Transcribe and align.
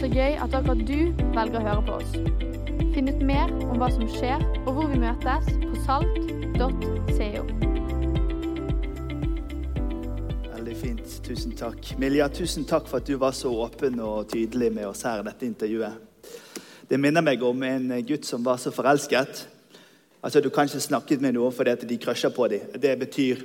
så 0.00 0.08
gøy 0.08 0.38
at 0.40 0.54
akkurat 0.56 0.80
du 0.88 1.10
velger 1.36 1.58
å 1.58 1.64
høre 1.66 1.80
på 1.84 1.96
oss. 1.98 2.12
Finn 2.94 3.10
ut 3.10 3.18
mer 3.20 3.50
om 3.66 3.76
hva 3.76 3.90
som 3.92 4.06
skjer, 4.08 4.40
og 4.62 4.70
hvor 4.72 4.86
vi 4.88 5.00
møtes 5.02 5.48
på 5.60 5.80
salt.co. 5.84 7.42
Veldig 10.54 10.76
fint. 10.80 11.18
Tusen 11.26 11.52
takk. 11.58 11.90
Milja, 12.00 12.30
tusen 12.32 12.64
takk 12.64 12.88
for 12.88 13.02
at 13.02 13.10
du 13.10 13.18
var 13.20 13.36
så 13.36 13.52
åpen 13.52 14.00
og 14.00 14.30
tydelig 14.32 14.70
med 14.72 14.88
oss 14.88 15.04
her 15.04 15.20
i 15.20 15.26
dette 15.26 15.44
intervjuet. 15.44 15.98
Det 16.88 16.98
minner 16.98 17.20
meg 17.26 17.44
om 17.44 17.60
en 17.68 17.92
gutt 18.08 18.24
som 18.24 18.44
var 18.46 18.56
så 18.62 18.72
forelsket. 18.72 19.42
Altså, 20.22 20.40
Du 20.40 20.48
kan 20.48 20.64
ikke 20.64 20.80
snakke 20.80 21.18
med 21.20 21.36
noen 21.36 21.52
fordi 21.52 21.74
at 21.76 21.84
de 21.88 21.98
crusher 22.00 22.32
på 22.32 22.48
dem. 22.48 22.72
Det 22.72 22.94
betyr 22.98 23.44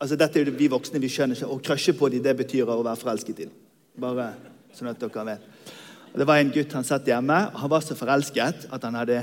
altså 0.00 0.16
Dette 0.16 0.40
er 0.40 0.48
jo 0.48 0.56
vi 0.56 0.72
voksne 0.72 1.00
vi 1.00 1.12
skjønner 1.12 1.36
ikke. 1.36 1.52
Å 1.52 1.60
crushe 1.60 1.92
på 1.92 2.08
dem, 2.08 2.24
det 2.24 2.36
betyr 2.40 2.64
å 2.64 2.80
være 2.80 2.96
forelsket 2.96 3.44
i 3.44 3.44
dem. 3.44 3.52
Bare 4.00 4.32
sånn 4.72 4.88
at 4.88 5.00
dere 5.00 5.26
vet. 5.28 5.76
Det 6.10 6.26
var 6.26 6.40
en 6.40 6.50
gutt 6.50 6.72
han 6.74 6.86
satt 6.86 7.06
hjemme. 7.06 7.36
og 7.52 7.60
Han 7.62 7.70
var 7.70 7.84
så 7.86 7.94
forelsket 7.94 8.66
at 8.72 8.82
han 8.84 8.98
hadde 8.98 9.20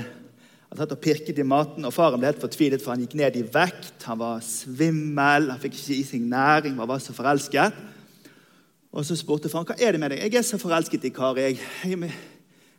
han 0.68 0.76
satt 0.82 0.90
og 0.92 1.00
pirket 1.00 1.38
i 1.40 1.46
maten, 1.48 1.86
og 1.88 1.94
Faren 1.96 2.20
ble 2.20 2.28
helt 2.28 2.42
fortvilet, 2.42 2.82
for 2.84 2.92
han 2.92 3.00
gikk 3.00 3.14
ned 3.16 3.38
i 3.40 3.44
vekt. 3.54 4.02
Han 4.04 4.18
var 4.20 4.42
svimmel, 4.44 5.48
han 5.48 5.60
fikk 5.62 5.78
ikke 5.78 5.94
i 5.96 6.02
seg 6.04 6.26
næring, 6.28 6.74
han 6.76 6.90
var 6.90 7.00
så 7.00 7.14
forelsket. 7.16 7.78
Og 8.92 9.04
Så 9.04 9.16
spurte 9.16 9.48
faren 9.48 9.68
hva 9.68 9.76
er 9.80 9.94
det 9.96 10.00
med 10.00 10.12
deg. 10.12 10.26
Jeg 10.26 10.40
er 10.40 10.44
så 10.44 10.58
forelsket 10.60 11.06
i 11.08 11.12
Kari. 11.14 11.44
Jeg, 11.46 11.60
jeg 11.88 12.10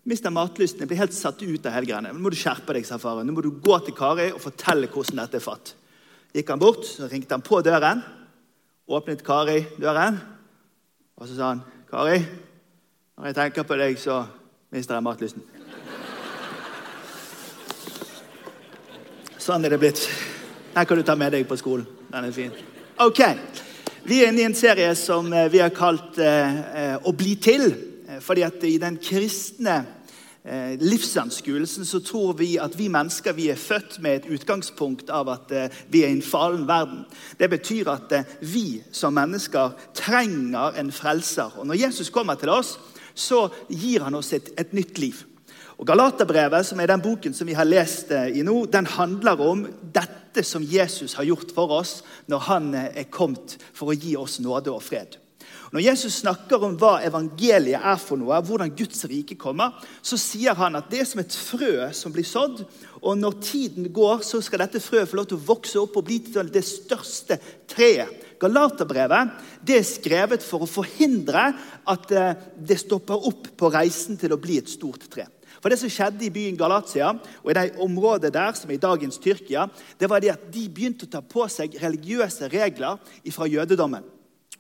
mister 0.05 0.33
matlysten. 0.33 0.83
Jeg 0.83 0.89
blir 0.89 1.01
helt 1.01 1.17
satt 1.17 1.41
ut 1.41 1.65
av 1.65 1.73
hele 1.73 1.89
greiene. 1.89 2.13
Nå 2.13 2.21
må 2.21 2.33
du 2.33 2.37
skjerpe 2.37 2.73
deg, 2.77 2.85
sa 2.85 2.97
faren. 3.01 3.25
Nå 3.25 3.33
må 3.33 3.45
du 3.45 3.51
gå 3.61 3.77
til 3.85 3.97
Kari 3.97 4.29
og 4.33 4.41
fortelle 4.41 4.89
hvordan 4.89 5.23
dette 5.23 5.39
er 5.41 5.45
fatt. 5.45 5.73
Gikk 6.33 6.53
han 6.53 6.61
bort, 6.61 6.85
så 6.85 7.09
ringte 7.09 7.33
han 7.33 7.45
på 7.45 7.61
døren. 7.65 8.03
Åpnet 8.89 9.25
Kari 9.25 9.63
døren, 9.81 10.17
og 11.17 11.27
så 11.29 11.35
sa 11.37 11.49
han, 11.53 11.61
'Kari, 11.89 12.21
når 13.19 13.25
jeg 13.25 13.35
tenker 13.35 13.65
på 13.67 13.75
deg, 13.75 13.97
så 13.99 14.21
mister 14.71 14.95
jeg 14.95 15.03
matlysten.' 15.03 15.43
Sånn 19.39 19.65
er 19.65 19.73
det 19.73 19.79
blitt. 19.81 20.05
Den 20.75 20.85
kan 20.85 20.97
du 20.97 21.03
ta 21.03 21.15
med 21.19 21.33
deg 21.33 21.47
på 21.49 21.57
skolen. 21.59 21.87
Den 22.11 22.27
er 22.29 22.31
fin. 22.31 22.51
Ok, 22.99 23.19
Vi 24.03 24.23
er 24.23 24.29
inne 24.31 24.41
i 24.41 24.47
en 24.47 24.55
serie 24.55 24.93
som 24.95 25.27
eh, 25.33 25.49
vi 25.51 25.59
har 25.59 25.69
kalt 25.75 26.17
eh, 26.17 26.93
eh 26.93 26.97
'Å 26.97 27.11
bli 27.11 27.35
til'. 27.35 27.75
Eh, 28.09 28.19
fordi 28.21 28.41
at 28.41 28.63
i 28.63 28.77
den 28.77 28.97
kristne 28.97 29.85
eh, 30.45 30.79
livsanskuelsen 30.79 31.85
så 31.85 31.99
tror 31.99 32.33
vi 32.33 32.57
at 32.57 32.77
vi 32.77 32.87
mennesker 32.87 33.33
vi 33.33 33.49
er 33.49 33.55
født 33.55 33.99
med 34.01 34.15
et 34.15 34.31
utgangspunkt 34.31 35.09
av 35.09 35.29
at 35.29 35.51
eh, 35.51 35.69
vi 35.89 36.03
er 36.03 36.07
i 36.07 36.11
en 36.11 36.21
fallen 36.21 36.67
verden. 36.67 37.05
Det 37.39 37.49
betyr 37.49 37.89
at 37.91 38.13
vi 38.41 38.81
som 38.91 39.13
mennesker 39.13 39.69
trenger 39.93 40.79
en 40.79 40.91
frelser. 40.91 41.59
Og 41.59 41.67
når 41.67 41.85
Jesus 41.85 42.09
kommer 42.09 42.35
til 42.35 42.49
oss, 42.49 42.79
så 43.19 43.47
gir 43.67 44.05
han 44.07 44.17
oss 44.17 44.31
et, 44.37 44.53
et 44.59 44.73
nytt 44.77 45.01
liv. 45.01 45.25
Og 45.79 45.87
Galaterbrevet, 45.87 46.65
som 46.67 46.79
er 46.83 46.91
den 46.91 47.03
boken 47.03 47.35
som 47.35 47.47
vi 47.47 47.55
har 47.55 47.67
lest 47.67 48.11
eh, 48.11 48.33
i 48.35 48.43
nå, 48.43 48.65
den 48.67 48.87
handler 48.97 49.39
om 49.39 49.63
dette 49.95 50.43
som 50.43 50.63
Jesus 50.63 51.15
har 51.15 51.27
gjort 51.29 51.53
for 51.55 51.71
oss 51.79 52.01
når 52.27 52.45
han 52.49 52.73
eh, 52.75 52.91
er 53.03 53.11
kommet 53.11 53.55
for 53.71 53.91
å 53.91 53.95
gi 53.95 54.17
oss 54.19 54.41
nåde 54.43 54.73
og 54.73 54.83
fred. 54.83 55.15
Når 55.71 55.85
Jesus 55.85 56.17
snakker 56.23 56.63
om 56.65 56.75
hva 56.81 56.95
evangeliet 57.05 57.83
er 57.85 57.99
for 58.01 58.17
noe, 58.19 58.39
hvordan 58.43 58.73
Guds 58.75 59.05
rike 59.07 59.37
kommer, 59.39 59.75
så 60.01 60.17
sier 60.17 60.57
han 60.57 60.75
at 60.75 60.89
det 60.89 61.03
er 61.03 61.07
som 61.07 61.21
et 61.21 61.35
frø 61.35 61.73
som 61.95 62.13
blir 62.13 62.25
sådd. 62.25 62.63
Og 62.99 63.19
når 63.19 63.37
tiden 63.45 63.91
går, 63.93 64.25
så 64.25 64.41
skal 64.43 64.65
dette 64.65 64.81
frøet 64.81 65.07
få 65.07 65.21
lov 65.21 65.29
til 65.29 65.37
å 65.37 65.47
vokse 65.51 65.77
opp 65.79 65.99
og 66.01 66.07
bli 66.09 66.19
til 66.25 66.49
det 66.51 66.65
største 66.65 67.37
treet. 67.69 68.25
Galaterbrevet 68.39 69.33
det 69.65 69.79
er 69.79 69.87
skrevet 69.87 70.45
for 70.45 70.63
å 70.63 70.69
forhindre 70.69 71.49
at 71.89 72.13
eh, 72.15 72.45
det 72.55 72.79
stopper 72.81 73.27
opp 73.29 73.51
på 73.59 73.71
reisen 73.73 74.19
til 74.19 74.35
å 74.35 74.39
bli 74.41 74.59
et 74.61 74.71
stort 74.71 75.07
tre. 75.11 75.27
For 75.59 75.71
Det 75.71 75.79
som 75.81 75.91
skjedde 75.91 76.23
i 76.23 76.31
byen 76.31 76.59
Galatia 76.59 77.09
og 77.11 77.49
i 77.51 77.57
det 77.57 77.65
området 77.83 78.31
der, 78.31 78.53
som 78.55 78.69
er 78.71 78.77
i 78.77 78.83
dagens 78.83 79.19
Tyrkia, 79.19 79.65
det 79.99 80.07
var 80.07 80.23
det 80.23 80.31
at 80.31 80.47
de 80.53 80.69
begynte 80.71 81.07
å 81.07 81.11
ta 81.11 81.19
på 81.19 81.47
seg 81.51 81.75
religiøse 81.81 82.47
regler 82.53 83.01
fra 83.33 83.49
jødedommen 83.49 84.07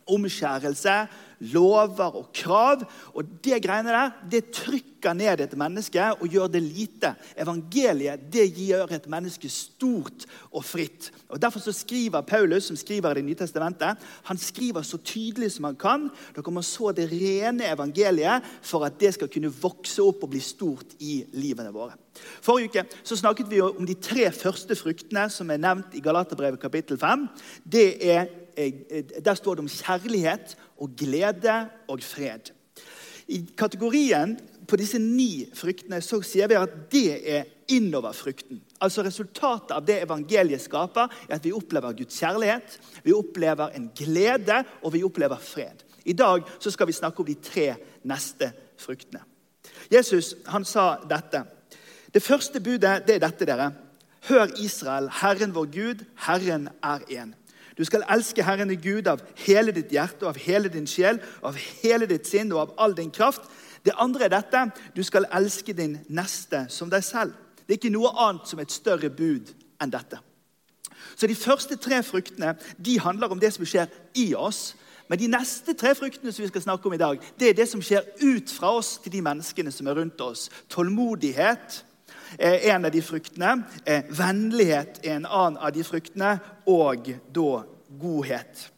omskjærelse, 0.09 0.95
lover 1.39 2.15
og 2.19 2.29
krav. 2.35 2.85
Og 3.13 3.25
Det 3.43 3.61
greiene 3.63 3.93
der, 3.93 4.11
det 4.31 4.51
trykker 4.51 5.13
ned 5.15 5.39
et 5.39 5.55
menneske 5.57 6.03
og 6.19 6.27
gjør 6.27 6.47
det 6.51 6.61
lite. 6.63 7.13
Evangeliet 7.37 8.27
det 8.31 8.49
gjør 8.57 8.91
et 8.95 9.07
menneske 9.09 9.49
stort 9.49 10.25
og 10.51 10.65
fritt. 10.65 11.11
Og 11.29 11.41
Derfor 11.41 11.59
så 11.59 11.71
skriver 11.71 12.21
Paulus, 12.21 12.63
som 12.63 12.75
skriver 12.75 13.11
i 13.11 13.13
Det 13.19 13.25
nye 13.25 13.35
testamentet, 13.35 13.97
han 14.23 14.37
skriver 14.37 14.81
så 14.81 14.97
tydelig 14.97 15.51
som 15.51 15.63
han 15.63 15.75
kan. 15.75 16.09
Dere 16.35 16.51
må 16.51 16.61
så 16.61 16.91
det 16.91 17.09
rene 17.11 17.71
evangeliet 17.71 18.43
for 18.61 18.85
at 18.85 18.99
det 18.99 19.13
skal 19.13 19.31
kunne 19.31 19.53
vokse 19.53 20.01
opp 20.03 20.23
og 20.23 20.29
bli 20.29 20.39
stort 20.39 20.95
i 20.99 21.23
livene 21.33 21.71
våre. 21.71 21.95
Forrige 22.43 22.69
uke 22.69 22.83
så 23.03 23.15
snakket 23.15 23.49
vi 23.51 23.61
om 23.63 23.85
de 23.87 23.95
tre 23.95 24.27
første 24.35 24.75
fruktene 24.75 25.27
som 25.31 25.49
er 25.51 25.61
nevnt 25.61 25.95
i 25.95 26.03
Galaterbrevet 26.03 26.59
kapittel 26.61 26.99
5. 26.99 27.27
Det 27.63 27.87
er 28.11 28.27
der 28.59 29.37
står 29.37 29.55
det 29.55 29.65
om 29.65 29.71
kjærlighet 29.71 30.55
og 30.79 30.95
glede 30.97 31.57
og 31.87 32.03
fred. 32.03 32.51
I 33.29 33.43
kategorien 33.57 34.37
på 34.69 34.77
disse 34.77 34.99
ni 35.01 35.45
fruktene 35.57 36.01
så 36.01 36.19
sier 36.25 36.49
vi 36.49 36.57
at 36.57 36.75
det 36.91 37.19
er 37.29 37.47
innoverfrukten. 37.73 38.61
Altså 38.81 39.03
Resultatet 39.05 39.73
av 39.75 39.85
det 39.85 39.99
evangeliet 40.03 40.63
skaper, 40.63 41.11
er 41.29 41.37
at 41.37 41.45
vi 41.45 41.53
opplever 41.53 41.97
Guds 41.97 42.17
kjærlighet, 42.21 42.79
vi 43.05 43.13
opplever 43.13 43.75
en 43.77 43.89
glede, 43.95 44.63
og 44.81 44.93
vi 44.93 45.03
opplever 45.05 45.41
fred. 45.41 45.85
I 46.05 46.13
dag 46.17 46.45
så 46.59 46.71
skal 46.73 46.89
vi 46.89 46.97
snakke 46.97 47.21
om 47.21 47.27
de 47.27 47.37
tre 47.43 47.73
neste 48.09 48.51
fruktene. 48.79 49.21
Jesus 49.91 50.35
han 50.49 50.65
sa 50.65 50.95
dette. 51.09 51.43
Det 52.13 52.23
første 52.23 52.61
budet 52.61 53.03
det 53.07 53.17
er 53.17 53.25
dette, 53.25 53.45
dere. 53.45 53.71
Hør 54.29 54.49
Israel, 54.59 55.09
Herren 55.21 55.53
vår 55.55 55.69
Gud, 55.73 56.05
Herren 56.25 56.69
er 56.83 57.05
én. 57.09 57.38
Du 57.79 57.85
skal 57.87 58.03
elske 58.11 58.43
Herren 58.43 58.73
Gud 58.81 59.07
av 59.07 59.21
hele 59.45 59.71
ditt 59.71 59.93
hjerte, 59.95 60.27
av 60.27 60.37
hele 60.37 60.67
din 60.67 60.87
sjel, 60.87 61.21
av 61.41 61.55
hele 61.79 62.09
ditt 62.09 62.27
sinn 62.27 62.51
og 62.51 62.65
av 62.65 62.73
all 62.77 62.95
din 62.97 63.11
kraft. 63.11 63.45
Det 63.87 63.95
andre 63.95 64.27
er 64.27 64.33
dette 64.33 64.65
du 64.95 64.99
skal 65.07 65.29
elske 65.31 65.71
din 65.73 65.95
neste 66.11 66.65
som 66.67 66.91
deg 66.91 67.05
selv. 67.07 67.31
Det 67.63 67.77
er 67.77 67.79
ikke 67.79 67.93
noe 67.93 68.11
annet 68.19 68.51
som 68.51 68.59
et 68.59 68.75
større 68.75 69.07
bud 69.07 69.53
enn 69.79 69.93
dette. 69.93 70.19
Så 71.15 71.27
De 71.27 71.35
første 71.35 71.77
tre 71.79 72.03
fruktene 72.03 72.57
de 72.77 72.99
handler 72.99 73.31
om 73.31 73.39
det 73.39 73.53
som 73.55 73.65
skjer 73.65 73.87
i 74.15 74.33
oss. 74.35 74.75
Men 75.07 75.19
de 75.19 75.29
neste 75.31 75.73
tre 75.73 75.95
fruktene 75.95 76.33
som 76.35 76.43
vi 76.43 76.51
skal 76.51 76.61
snakke 76.61 76.85
om 76.85 76.93
i 76.93 77.01
dag, 77.01 77.21
det 77.39 77.49
er 77.49 77.55
det 77.57 77.69
som 77.69 77.81
skjer 77.81 78.03
ut 78.19 78.51
fra 78.51 78.75
oss 78.77 78.97
til 79.01 79.15
de 79.15 79.23
menneskene 79.23 79.71
som 79.71 79.87
er 79.87 79.95
rundt 79.97 80.19
oss. 80.21 80.49
Tålmodighet 80.69 81.85
er 82.37 82.67
en 82.73 82.85
av 82.85 82.93
de 82.93 83.01
fruktene. 83.01 83.55
Vennlighet 84.09 84.99
er 85.03 85.15
en 85.17 85.29
annen 85.29 85.57
av 85.57 85.73
de 85.73 85.85
fruktene. 85.87 86.35
Og 86.69 87.09
da 87.33 87.51
godhet. 87.99 88.69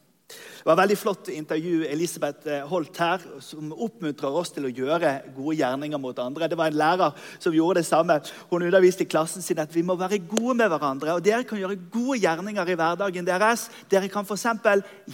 Det 0.62 0.68
var 0.68 0.76
et 0.76 0.82
veldig 0.84 0.96
flott 1.00 1.28
intervju 1.32 1.80
Elisabeth 1.90 2.46
eh, 2.46 2.60
holdt 2.70 3.00
her, 3.02 3.22
som 3.42 3.72
oppmuntrer 3.74 4.36
oss 4.38 4.52
til 4.54 4.68
å 4.68 4.70
gjøre 4.70 5.10
gode 5.34 5.56
gjerninger 5.58 5.98
mot 5.98 6.20
andre. 6.22 6.46
Det 6.46 6.58
var 6.58 6.70
en 6.70 6.78
lærer 6.78 7.24
som 7.42 7.56
gjorde 7.56 7.80
det 7.80 7.88
samme. 7.88 8.20
Hun 8.46 8.62
underviste 8.68 9.02
i 9.02 9.10
klassen 9.10 9.42
sin 9.42 9.58
at 9.58 9.74
vi 9.74 9.82
må 9.82 9.96
være 9.98 10.20
gode 10.22 10.54
med 10.60 10.70
hverandre. 10.70 11.16
og 11.16 11.24
Dere 11.26 11.42
kan 11.48 11.58
gjøre 11.58 11.80
gode 11.90 12.20
gjerninger 12.22 12.70
i 12.70 12.76
hverdagen 12.78 13.26
deres. 13.26 13.66
Dere 13.90 14.06
kan 14.12 14.22
f.eks. 14.22 14.46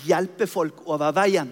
hjelpe 0.04 0.50
folk 0.52 0.84
over 0.84 1.16
veien. 1.16 1.48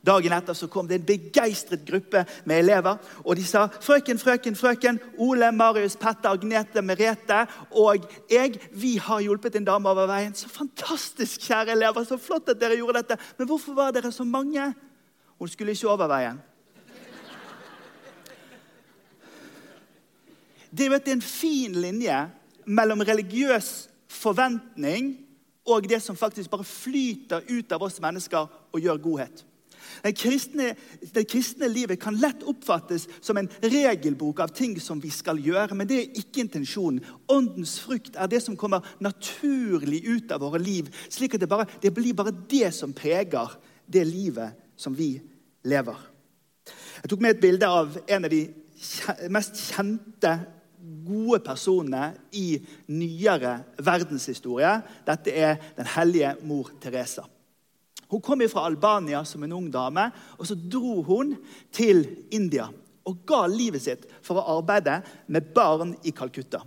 Dagen 0.00 0.32
etter 0.32 0.56
så 0.56 0.68
kom 0.72 0.86
det 0.88 0.96
en 0.96 1.04
begeistret 1.04 1.82
gruppe 1.84 2.22
med 2.48 2.62
elever. 2.62 2.96
Og 3.24 3.36
de 3.36 3.44
sa 3.44 3.66
'Frøken, 3.68 4.18
frøken, 4.18 4.56
frøken, 4.56 5.00
Ole, 5.18 5.52
Marius, 5.52 5.96
Petter, 5.96 6.30
Agnete, 6.30 6.82
Merete 6.82 7.46
og 7.70 8.08
jeg 8.30 8.60
vi 8.72 8.96
har 8.96 9.20
hjulpet 9.20 9.56
en 9.56 9.64
dame 9.64 9.88
over 9.88 10.06
veien.' 10.06 10.34
Så 10.34 10.48
fantastisk, 10.48 11.40
kjære 11.40 11.72
elever. 11.72 12.04
Så 12.04 12.16
flott 12.16 12.48
at 12.48 12.60
dere 12.60 12.76
gjorde 12.76 13.02
dette. 13.02 13.18
Men 13.38 13.46
hvorfor 13.46 13.74
var 13.74 13.90
dere 13.90 14.12
så 14.12 14.24
mange? 14.24 14.74
Hun 15.38 15.48
skulle 15.48 15.72
ikke 15.72 15.88
over 15.88 16.06
veien. 16.06 16.40
Det 20.70 20.86
er 20.86 20.90
jo 20.90 21.12
en 21.12 21.22
fin 21.22 21.72
linje 21.72 22.30
mellom 22.64 23.00
religiøs 23.00 23.88
forventning 24.08 25.18
og 25.66 25.88
det 25.88 26.02
som 26.02 26.16
faktisk 26.16 26.50
bare 26.50 26.64
flyter 26.64 27.42
ut 27.50 27.72
av 27.72 27.82
oss 27.82 28.00
mennesker 28.00 28.46
og 28.72 28.80
gjør 28.80 29.02
godhet. 29.02 29.44
Det 30.04 30.12
kristne, 30.18 30.74
det 31.14 31.26
kristne, 31.30 31.68
livet 31.70 32.00
kan 32.02 32.18
lett 32.20 32.44
oppfattes 32.48 33.06
som 33.20 33.38
en 33.40 33.48
regelbok 33.62 34.42
av 34.44 34.54
ting 34.54 34.76
som 34.80 35.00
vi 35.02 35.10
skal 35.14 35.40
gjøre, 35.42 35.76
men 35.76 35.88
det 35.88 35.98
er 35.98 36.20
ikke 36.22 36.44
intensjonen. 36.44 37.02
Åndens 37.30 37.78
frukt 37.84 38.16
er 38.16 38.30
det 38.30 38.42
som 38.44 38.58
kommer 38.60 38.86
naturlig 39.02 40.04
ut 40.08 40.32
av 40.34 40.44
våre 40.44 40.60
liv, 40.62 40.90
slik 41.08 41.36
at 41.36 41.44
det, 41.44 41.50
bare, 41.50 41.68
det 41.82 41.94
blir 41.96 42.16
bare 42.16 42.34
det 42.50 42.70
som 42.76 42.94
preger 42.96 43.56
det 43.90 44.06
livet 44.08 44.56
som 44.80 44.94
vi 44.96 45.14
lever. 45.66 45.98
Jeg 47.00 47.10
tok 47.10 47.22
med 47.24 47.36
et 47.36 47.42
bilde 47.42 47.68
av 47.68 47.96
en 48.06 48.26
av 48.26 48.32
de 48.32 48.44
mest 49.32 49.60
kjente 49.70 50.32
gode 51.04 51.40
personene 51.44 52.14
i 52.36 52.60
nyere 52.92 53.58
verdenshistorie. 53.84 54.78
Dette 55.06 55.34
er 55.34 55.60
den 55.76 55.88
hellige 55.96 56.34
mor 56.48 56.72
Teresa. 56.80 57.26
Hun 58.10 58.22
kom 58.22 58.42
fra 58.50 58.66
Albania 58.66 59.24
som 59.24 59.42
en 59.46 59.52
ung 59.54 59.70
dame, 59.72 60.10
og 60.38 60.46
så 60.46 60.56
dro 60.58 61.02
hun 61.06 61.36
til 61.72 62.06
India. 62.30 62.68
og 63.08 63.22
ga 63.26 63.46
livet 63.48 63.82
sitt 63.82 64.04
for 64.22 64.38
å 64.38 64.58
arbeide 64.58 65.00
med 65.32 65.52
barn 65.56 65.94
i 66.06 66.12
Calcutta. 66.14 66.60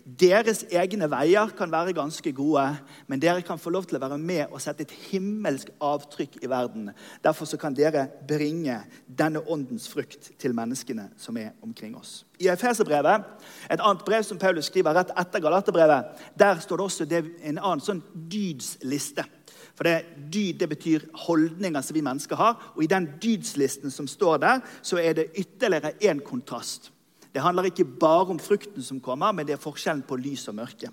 deres 0.04 0.66
egne 0.68 1.08
veier 1.08 1.54
kan 1.56 1.70
være 1.72 1.94
ganske 1.96 2.32
gode, 2.36 2.66
men 3.08 3.22
dere 3.22 3.40
kan 3.46 3.60
få 3.60 3.72
lov 3.72 3.86
til 3.88 3.96
å 3.96 4.02
være 4.02 4.18
med 4.20 4.52
og 4.52 4.60
sette 4.60 4.84
et 4.84 4.92
himmelsk 5.08 5.70
avtrykk 5.80 6.36
i 6.42 6.50
verden. 6.52 6.90
Derfor 7.24 7.48
kan 7.56 7.76
dere 7.76 8.04
bringe 8.28 8.82
denne 9.08 9.40
åndens 9.48 9.88
frukt 9.88 10.34
til 10.36 10.52
menneskene 10.56 11.08
som 11.16 11.40
er 11.40 11.54
omkring 11.64 11.96
oss. 11.96 12.26
I 12.36 12.52
Efeserbrevet, 12.52 13.24
et 13.70 13.80
annet 13.80 14.04
brev 14.04 14.28
som 14.28 14.40
Paulus 14.40 14.68
skriver 14.68 15.00
rett 15.00 15.16
etter 15.16 15.40
Galaterbrevet, 15.40 16.12
der 16.36 16.60
står 16.60 16.82
det 16.82 16.88
også 16.90 17.08
en 17.16 17.58
annen 17.58 17.84
sånn 17.84 18.04
dydsliste. 18.12 19.24
For 19.72 19.88
det, 19.88 20.04
Dyd 20.32 20.60
det 20.60 20.68
betyr 20.68 21.08
holdninger 21.24 21.80
som 21.80 21.96
vi 21.96 22.04
mennesker 22.04 22.36
har. 22.36 22.58
Og 22.76 22.84
i 22.84 22.90
den 22.90 23.08
dydslisten 23.22 23.90
som 23.90 24.08
står 24.10 24.42
der, 24.42 24.66
så 24.84 25.00
er 25.00 25.16
det 25.16 25.30
ytterligere 25.32 25.94
én 26.04 26.20
kontrast. 26.20 26.92
Det 27.32 27.40
handler 27.40 27.70
ikke 27.70 27.88
bare 28.00 28.34
om 28.34 28.40
frukten 28.42 28.84
som 28.84 29.00
kommer, 29.00 29.32
men 29.32 29.46
det 29.48 29.56
er 29.56 29.62
forskjellen 29.62 30.04
på 30.08 30.18
lys 30.20 30.48
og 30.52 30.58
mørke. 30.60 30.92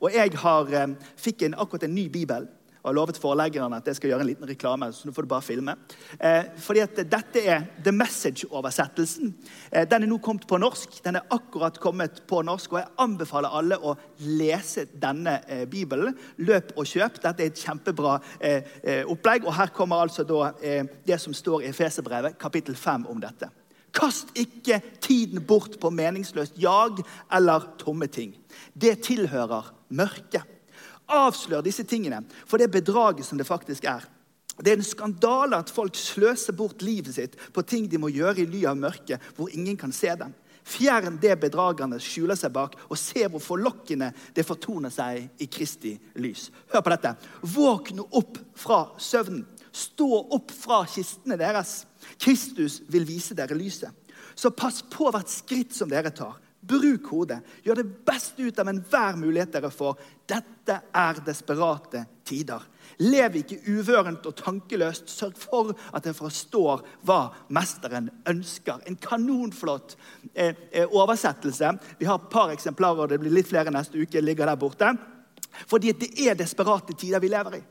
Og 0.00 0.12
Jeg 0.14 0.32
har, 0.38 0.72
eh, 0.72 0.94
fikk 1.16 1.42
en, 1.42 1.54
akkurat 1.54 1.82
en 1.84 1.94
ny 1.94 2.08
bibel 2.08 2.48
og 2.80 2.88
har 2.88 2.96
lovet 2.96 3.18
forleggerne 3.20 3.76
at 3.76 3.88
jeg 3.90 3.98
skal 3.98 4.10
gjøre 4.10 4.24
en 4.24 4.30
liten 4.30 4.48
reklame. 4.48 4.88
så 4.92 5.06
nå 5.06 5.12
får 5.12 5.22
du 5.22 5.28
bare 5.28 5.44
filme. 5.44 5.74
Eh, 6.18 6.44
fordi 6.56 6.80
at 6.80 6.96
Dette 6.96 7.42
er 7.44 7.66
The 7.84 7.92
Message-oversettelsen. 7.92 9.34
Eh, 9.72 9.84
den 9.84 10.02
er 10.02 10.06
nå 10.06 10.18
kommet 10.18 10.46
på 10.48 10.56
norsk. 10.56 11.02
Den 11.04 11.16
er 11.16 11.28
akkurat 11.30 11.78
kommet 11.78 12.22
på 12.26 12.42
norsk, 12.42 12.72
og 12.72 12.78
Jeg 12.78 12.88
anbefaler 12.98 13.48
alle 13.52 13.76
å 13.76 13.96
lese 14.18 14.86
denne 14.86 15.42
eh, 15.46 15.66
bibelen. 15.66 16.16
Løp 16.38 16.72
og 16.76 16.86
kjøp. 16.86 17.20
Dette 17.20 17.42
er 17.42 17.52
et 17.52 17.64
kjempebra 17.66 18.20
eh, 18.40 18.62
eh 18.82 19.04
opplegg. 19.04 19.44
og 19.44 19.54
Her 19.54 19.66
kommer 19.66 20.00
altså 20.00 20.24
da 20.24 20.52
det 21.06 21.20
som 21.20 21.34
står 21.34 21.62
i 21.62 21.68
Efeserbrevet, 21.68 22.38
kapittel 22.38 22.74
5 22.74 23.06
om 23.06 23.20
dette. 23.20 23.59
Kast 23.92 24.30
ikke 24.38 24.80
tiden 25.02 25.42
bort 25.46 25.78
på 25.80 25.90
meningsløst 25.90 26.58
jag 26.60 27.02
eller 27.32 27.66
tomme 27.80 28.06
ting. 28.06 28.34
Det 28.74 29.00
tilhører 29.06 29.72
mørket. 29.88 30.46
Avslør 31.10 31.64
disse 31.66 31.82
tingene 31.84 32.22
for 32.46 32.60
det 32.62 32.70
bedraget 32.70 33.26
som 33.26 33.38
det 33.38 33.48
faktisk 33.48 33.84
er. 33.90 34.04
Det 34.60 34.72
er 34.72 34.78
en 34.78 34.84
skandale 34.84 35.58
at 35.58 35.72
folk 35.72 35.96
sløser 35.96 36.54
bort 36.56 36.82
livet 36.84 37.16
sitt 37.16 37.36
på 37.54 37.64
ting 37.64 37.88
de 37.88 37.98
må 37.98 38.10
gjøre 38.12 38.42
i 38.42 38.48
ly 38.50 38.66
av 38.68 38.78
mørket, 38.78 39.22
hvor 39.36 39.50
ingen 39.50 39.78
kan 39.80 39.92
se 39.94 40.12
dem. 40.20 40.34
Fjern 40.70 41.16
det 41.22 41.38
bedragerne 41.40 41.98
skjuler 42.02 42.36
seg 42.38 42.52
bak, 42.54 42.76
og 42.92 42.98
se 43.00 43.24
hvor 43.26 43.42
forlokkende 43.42 44.10
det 44.36 44.44
fortoner 44.46 44.92
seg 44.92 45.40
i 45.40 45.48
Kristi 45.50 45.94
lys. 46.20 46.50
Hør 46.70 46.84
på 46.84 46.92
dette. 46.92 47.14
Våkne 47.54 48.04
opp 48.04 48.38
fra 48.60 48.84
søvnen. 49.00 49.46
Stå 49.72 50.08
opp 50.36 50.52
fra 50.52 50.82
kistene 50.90 51.38
deres. 51.40 51.80
Kristus 52.20 52.80
vil 52.88 53.06
vise 53.08 53.36
dere 53.38 53.56
lyset. 53.58 53.90
Så 54.34 54.52
pass 54.54 54.82
på 54.90 55.10
hvert 55.12 55.30
skritt 55.30 55.74
som 55.76 55.90
dere 55.90 56.12
tar. 56.14 56.38
Bruk 56.60 57.06
hodet. 57.08 57.40
Gjør 57.64 57.80
det 57.80 57.90
beste 58.04 58.44
ut 58.44 58.58
av 58.60 58.68
enhver 58.68 59.16
mulighet 59.16 59.52
dere 59.54 59.70
får. 59.72 59.96
Dette 60.28 60.76
er 60.92 61.20
desperate 61.24 62.04
tider. 62.28 62.66
Lev 63.00 63.38
ikke 63.40 63.58
uvørent 63.72 64.26
og 64.28 64.36
tankeløst. 64.36 65.08
Sørg 65.08 65.40
for 65.40 65.72
at 65.72 66.04
dere 66.04 66.16
forstår 66.18 66.84
hva 67.08 67.20
mesteren 67.56 68.10
ønsker. 68.28 68.84
En 68.84 69.00
kanonflott 69.00 69.96
eh, 70.34 70.52
eh, 70.70 70.84
oversettelse. 70.84 71.72
Vi 71.98 72.08
har 72.08 72.20
et 72.20 72.30
par 72.32 72.52
eksemplarer, 72.52 73.06
og 73.06 73.12
det 73.14 73.22
blir 73.22 73.34
litt 73.34 73.48
flere 73.48 73.72
neste 73.72 73.96
uke. 73.96 74.20
ligger 74.20 74.52
der 74.52 74.60
borte. 74.60 74.92
Fordi 75.66 75.92
det 75.96 76.12
er 76.20 76.36
desperate 76.36 76.92
tider 76.92 77.24
vi 77.24 77.32
lever 77.32 77.56
i. 77.56 77.62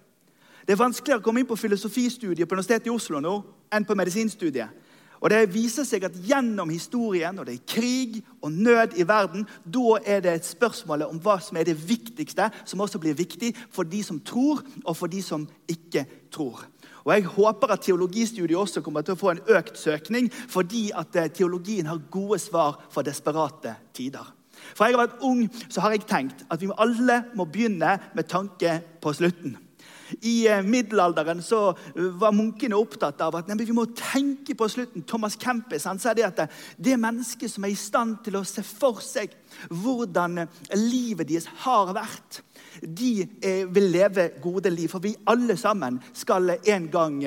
Det 0.69 0.75
er 0.75 0.83
vanskeligere 0.83 1.17
å 1.17 1.23
komme 1.25 1.41
inn 1.41 1.47
på 1.49 1.55
filosofistudiet 1.57 2.45
på 2.45 2.53
Universitetet 2.53 2.91
i 2.91 2.93
Oslo 2.93 3.17
nå 3.17 3.31
enn 3.73 3.85
på 3.89 3.95
medisinstudiet. 3.97 4.69
Og 5.17 5.31
Det 5.33 5.39
viser 5.49 5.81
seg 5.83 6.03
at 6.05 6.17
gjennom 6.21 6.69
historien, 6.69 7.33
når 7.33 7.47
det 7.47 7.53
er 7.55 7.71
krig 7.73 8.19
og 8.45 8.51
nød 8.53 8.93
i 9.01 9.07
verden, 9.09 9.47
da 9.65 9.95
er 10.05 10.19
det 10.21 10.35
et 10.35 10.45
spørsmål 10.45 11.07
om 11.07 11.17
hva 11.25 11.39
som 11.41 11.57
er 11.57 11.65
det 11.65 11.73
viktigste, 11.73 12.51
som 12.69 12.83
også 12.85 13.01
blir 13.01 13.17
viktig 13.17 13.49
for 13.73 13.81
de 13.89 14.03
som 14.05 14.19
tror, 14.21 14.61
og 14.85 14.93
for 14.95 15.09
de 15.09 15.23
som 15.25 15.47
ikke 15.67 16.03
tror. 16.29 16.61
Og 17.01 17.13
Jeg 17.15 17.23
håper 17.23 17.73
at 17.73 17.81
teologistudiet 17.81 18.59
også 18.59 18.83
kommer 18.85 19.01
til 19.01 19.17
å 19.17 19.19
få 19.19 19.31
en 19.31 19.41
økt 19.49 19.73
søkning, 19.73 20.29
fordi 20.29 20.91
at 20.93 21.15
eh, 21.15 21.31
teologien 21.33 21.89
har 21.89 22.05
gode 22.11 22.37
svar 22.37 22.77
for 22.91 23.01
desperate 23.01 23.73
tider. 23.91 24.35
Fra 24.77 24.85
jeg 24.85 24.99
har 24.99 25.07
vært 25.07 25.25
ung, 25.25 25.49
så 25.65 25.81
har 25.81 25.97
jeg 25.97 26.05
tenkt 26.05 26.45
at 26.45 26.61
vi 26.61 26.69
alle 26.77 27.23
må 27.33 27.49
begynne 27.49 27.97
med 28.13 28.29
tanke 28.29 28.83
på 29.01 29.15
slutten. 29.17 29.57
I 30.21 30.47
eh, 30.47 30.63
middelalderen 30.65 31.41
så 31.45 31.69
eh, 31.71 32.03
var 32.19 32.35
munkene 32.35 32.77
opptatt 32.77 33.21
av 33.21 33.39
at 33.39 33.49
nei, 33.49 33.57
vi 33.63 33.75
må 33.75 33.87
tenke 33.95 34.55
på 34.57 34.69
slutten. 34.71 35.05
Thomas 35.07 35.37
Kempis 35.39 35.87
han 35.89 36.01
sa 36.01 36.15
det 36.17 36.27
at 36.27 36.43
det 36.43 36.49
det 36.89 36.97
mennesket 36.97 37.51
som 37.51 37.65
er 37.65 37.73
i 37.73 37.77
stand 37.77 38.21
til 38.25 38.39
å 38.39 38.45
se 38.47 38.63
for 38.65 39.01
seg 39.05 39.33
hvordan 39.69 40.43
livet 40.77 41.27
deres 41.29 41.45
har 41.63 41.91
vært, 41.93 42.39
de 42.81 43.25
vil 43.73 43.87
leve 43.91 44.25
gode 44.41 44.71
liv. 44.73 44.89
For 44.89 45.03
vi 45.03 45.11
alle 45.29 45.55
sammen 45.59 45.99
skal 46.17 46.55
en 46.57 46.87
gang 46.89 47.19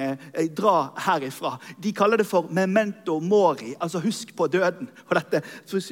dra 0.57 0.77
herifra. 1.07 1.57
De 1.83 1.93
kaller 1.95 2.23
det 2.23 2.27
for 2.27 2.51
memento 2.51 3.19
mori, 3.23 3.75
altså 3.79 4.03
husk 4.03 4.35
på 4.39 4.49
døden. 4.51 4.91
Og 5.09 5.19
dette 5.19 5.43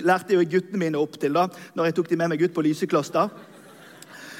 lærte 0.07 0.39
jo 0.39 0.47
guttene 0.57 0.83
mine 0.85 1.03
opp 1.03 1.19
til 1.21 1.37
da 1.37 1.47
når 1.75 1.91
jeg 1.91 1.99
tok 1.99 2.11
dem 2.11 2.23
med 2.25 2.35
meg 2.35 2.47
ut 2.47 2.57
på 2.57 2.67
Lysekloster. 2.67 3.31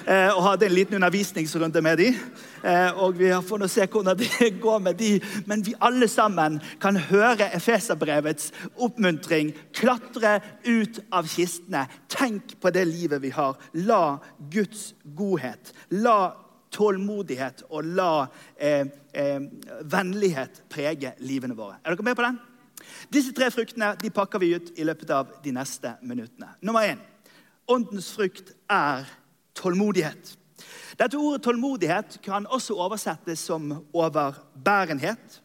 Eh, 0.07 0.31
og 0.33 0.43
hadde 0.45 0.67
en 0.67 0.75
liten 0.75 0.99
undervisningsrunde 0.99 1.83
med 1.83 1.99
dem. 2.01 2.19
Eh, 2.65 2.99
og 3.01 3.19
vi 3.19 3.31
har 3.33 3.43
fått 3.43 3.67
se 3.71 3.87
hvordan 3.87 4.19
det 4.19 4.51
går 4.65 4.79
med 4.79 4.99
de. 5.01 5.13
Men 5.47 5.65
vi 5.67 5.75
alle 5.81 6.09
sammen 6.09 6.61
kan 6.81 6.97
høre 7.11 7.51
Efeserbrevets 7.57 8.53
oppmuntring. 8.77 9.55
Klatre 9.77 10.39
ut 10.67 11.01
av 11.13 11.29
kistene. 11.29 11.87
Tenk 12.09 12.57
på 12.61 12.73
det 12.75 12.87
livet 12.89 13.23
vi 13.23 13.33
har. 13.35 13.59
La 13.87 14.19
Guds 14.51 14.95
godhet, 15.17 15.75
la 15.91 16.33
tålmodighet 16.71 17.65
og 17.71 17.89
la 17.99 18.13
eh, 18.57 18.87
eh, 19.13 19.43
vennlighet 19.91 20.63
prege 20.71 21.15
livene 21.27 21.57
våre. 21.59 21.81
Er 21.83 21.95
dere 21.95 22.07
med 22.07 22.19
på 22.19 22.27
den? 22.27 22.39
Disse 23.13 23.35
tre 23.37 23.51
fruktene 23.53 23.95
de 24.01 24.11
pakker 24.15 24.43
vi 24.43 24.55
ut 24.57 24.71
i 24.79 24.87
løpet 24.87 25.11
av 25.15 25.33
de 25.45 25.55
neste 25.55 25.97
minuttene. 26.03 26.55
Nummer 26.63 26.87
én. 26.87 27.01
Åndens 27.71 28.11
frukt 28.15 28.55
er 28.71 29.07
tålmodighet. 29.61 30.37
Dette 31.01 31.17
ordet 31.17 31.45
tålmodighet 31.45 32.19
kan 32.25 32.47
også 32.47 32.77
oversettes 32.81 33.41
som 33.49 33.73
overbærenhet, 33.93 35.41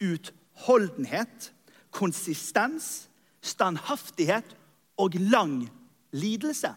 utholdenhet, 0.00 1.52
konsistens, 1.90 3.08
standhaftighet 3.40 4.56
og 4.98 5.16
lang 5.16 5.68
lidelse. 6.12 6.74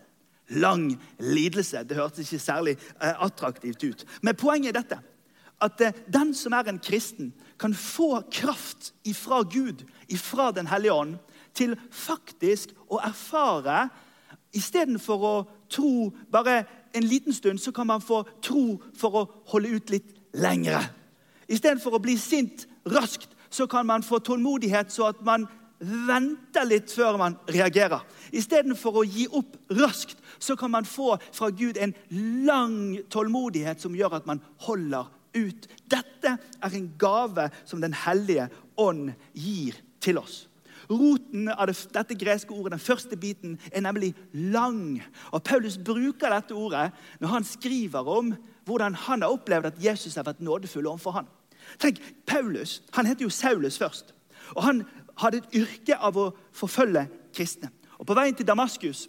Lang 0.50 1.00
lidelse. 1.20 1.84
Det 1.84 1.98
hørtes 1.98 2.32
ikke 2.32 2.44
særlig 2.44 2.78
eh, 3.02 3.24
attraktivt 3.24 3.84
ut. 3.84 4.06
Men 4.22 4.36
poenget 4.36 4.76
er 4.76 4.82
dette. 4.82 5.00
At 5.62 5.82
eh, 5.82 5.98
den 6.12 6.34
som 6.36 6.54
er 6.54 6.70
en 6.70 6.80
kristen, 6.80 7.34
kan 7.60 7.74
få 7.74 8.24
kraft 8.32 8.94
ifra 9.04 9.44
Gud, 9.44 9.84
ifra 10.10 10.52
Den 10.52 10.68
hellige 10.68 10.94
ånd, 10.94 11.18
til 11.54 11.76
faktisk 11.92 12.72
å 12.88 13.00
erfare 13.04 13.90
Istedenfor 14.52 15.24
å 15.24 15.36
tro 15.72 16.10
bare 16.32 16.66
en 16.94 17.08
liten 17.08 17.34
stund, 17.34 17.60
så 17.60 17.72
kan 17.72 17.88
man 17.88 18.02
få 18.02 18.24
tro 18.44 18.82
for 18.98 19.18
å 19.18 19.28
holde 19.54 19.78
ut 19.78 19.94
litt 19.94 20.12
lengre. 20.34 20.82
Istedenfor 21.52 21.98
å 21.98 22.04
bli 22.04 22.18
sint 22.20 22.68
raskt, 22.88 23.30
så 23.52 23.68
kan 23.68 23.88
man 23.88 24.04
få 24.04 24.22
tålmodighet 24.24 24.94
så 24.94 25.10
at 25.12 25.24
man 25.28 25.48
venter 25.82 26.68
litt 26.68 26.92
før 26.94 27.18
man 27.20 27.36
reagerer. 27.52 28.04
Istedenfor 28.32 29.02
å 29.02 29.08
gi 29.08 29.26
opp 29.28 29.58
raskt, 29.76 30.20
så 30.40 30.56
kan 30.58 30.72
man 30.72 30.88
få 30.88 31.16
fra 31.34 31.50
Gud 31.50 31.78
en 31.78 31.94
lang 32.48 33.02
tålmodighet 33.12 33.82
som 33.82 33.96
gjør 33.98 34.20
at 34.20 34.30
man 34.30 34.42
holder 34.68 35.10
ut. 35.36 35.68
Dette 35.90 36.38
er 36.38 36.78
en 36.78 36.88
gave 37.00 37.50
som 37.66 37.82
Den 37.82 37.94
hellige 37.94 38.50
ånd 38.78 39.12
gir 39.34 39.78
til 40.02 40.22
oss. 40.22 40.46
Roten 40.92 41.48
av 41.50 41.70
det, 41.70 41.78
dette 41.94 42.18
greske 42.20 42.52
ordet, 42.54 42.74
den 42.76 42.84
første 42.84 43.18
biten, 43.18 43.58
er 43.72 43.84
nemlig 43.86 44.12
lang. 44.34 45.00
Og 45.32 45.44
Paulus 45.44 45.78
bruker 45.78 46.34
dette 46.34 46.58
ordet 46.58 46.90
når 47.22 47.36
han 47.36 47.48
skriver 47.48 48.10
om 48.12 48.34
hvordan 48.68 48.96
han 49.08 49.24
har 49.24 49.34
opplevd 49.34 49.72
at 49.72 49.80
Jesus 49.84 50.18
har 50.20 50.28
vært 50.28 50.44
nådefull 50.44 50.90
overfor 50.92 51.16
ham. 51.22 51.30
Tenk, 51.80 52.02
Paulus 52.28 52.82
han 52.96 53.08
heter 53.08 53.26
jo 53.26 53.34
Saulus 53.34 53.78
først. 53.78 54.14
og 54.56 54.64
Han 54.64 54.84
hadde 55.18 55.38
et 55.38 55.56
yrke 55.64 55.98
av 55.98 56.18
å 56.18 56.32
forfølge 56.52 57.08
kristne. 57.34 57.72
Og 58.00 58.08
På 58.08 58.18
veien 58.18 58.36
til 58.36 58.48
Damaskus 58.48 59.08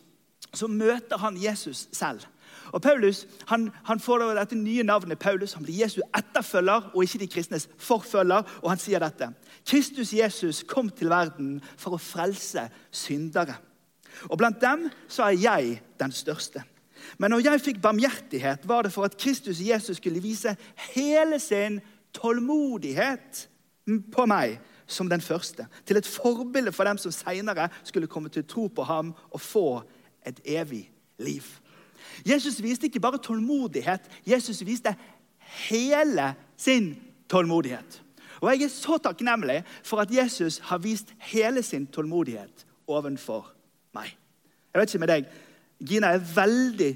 så 0.53 0.69
møter 0.69 1.19
han 1.19 1.37
Jesus 1.41 1.89
selv. 1.93 2.27
Og 2.73 2.83
Paulus 2.83 3.27
han, 3.51 3.69
han 3.85 4.01
får 4.01 4.25
dette 4.37 4.57
nye 4.57 4.85
navnet 4.87 5.21
Paulus. 5.21 5.53
Han 5.57 5.65
blir 5.67 5.83
Jesu 5.85 6.01
etterfølger 6.17 6.91
og 6.95 7.05
ikke 7.05 7.23
de 7.23 7.31
kristnes 7.35 7.69
forfølger. 7.79 8.49
Og 8.63 8.71
han 8.73 8.81
sier 8.81 9.03
dette. 9.03 9.29
Kristus 9.69 10.13
Jesus 10.17 10.63
kom 10.69 10.91
til 10.91 11.13
verden 11.13 11.59
for 11.77 11.97
å 11.97 12.03
frelse 12.03 12.67
syndere. 12.91 13.59
Og 14.29 14.39
Blant 14.41 14.61
dem 14.61 14.89
så 15.09 15.29
er 15.29 15.41
jeg 15.41 15.79
den 16.01 16.13
største. 16.13 16.65
Men 17.19 17.33
når 17.35 17.45
jeg 17.47 17.63
fikk 17.65 17.81
barmhjertighet, 17.83 18.67
var 18.69 18.87
det 18.87 18.93
for 18.95 19.05
at 19.05 19.17
Kristus 19.19 19.61
Jesus 19.61 19.99
skulle 19.99 20.23
vise 20.23 20.55
hele 20.95 21.41
sin 21.43 21.81
tålmodighet 22.15 23.47
på 24.13 24.27
meg 24.31 24.61
som 24.87 25.09
den 25.11 25.21
første. 25.21 25.67
Til 25.87 25.99
et 25.99 26.09
forbilde 26.09 26.73
for 26.73 26.87
dem 26.89 27.01
som 27.01 27.15
seinere 27.15 27.69
skulle 27.85 28.11
komme 28.11 28.31
til 28.33 28.47
tro 28.47 28.69
på 28.69 28.87
ham 28.87 29.15
og 29.31 29.41
få 29.41 29.67
et 30.27 30.41
evig 30.45 30.87
liv. 31.19 31.43
Jesus 32.27 32.63
viste 32.63 32.89
ikke 32.89 33.01
bare 33.01 33.21
tålmodighet, 33.23 34.01
Jesus 34.27 34.63
viste 34.67 34.95
hele 35.69 36.35
sin 36.57 36.95
tålmodighet. 37.29 38.03
Og 38.41 38.51
Jeg 38.51 38.65
er 38.65 38.69
så 38.75 38.99
takknemlig 38.99 39.63
for 39.83 40.03
at 40.03 40.11
Jesus 40.11 40.59
har 40.59 40.79
vist 40.79 41.15
hele 41.19 41.63
sin 41.63 41.87
tålmodighet 41.87 42.67
overfor 42.87 43.53
meg. 43.95 44.17
Jeg 44.75 44.81
vet 44.81 44.95
ikke 44.95 45.05
med 45.05 45.13
deg, 45.13 45.27
Gina 45.83 46.13
er 46.15 46.23
veldig 46.35 46.93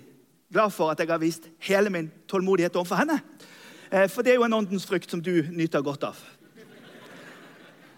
glad 0.53 0.71
for 0.71 0.91
at 0.91 1.01
jeg 1.01 1.11
har 1.11 1.19
vist 1.23 1.49
hele 1.59 1.91
min 1.91 2.11
tålmodighet 2.29 2.77
overfor 2.77 2.99
henne. 3.03 3.21
Eh, 3.91 4.09
for 4.11 4.23
det 4.23 4.33
er 4.33 4.41
jo 4.41 4.47
en 4.47 4.59
åndens 4.59 4.87
frykt 4.87 5.11
som 5.11 5.23
du 5.23 5.45
nyter 5.51 5.83
godt 5.83 6.05
av. 6.11 6.19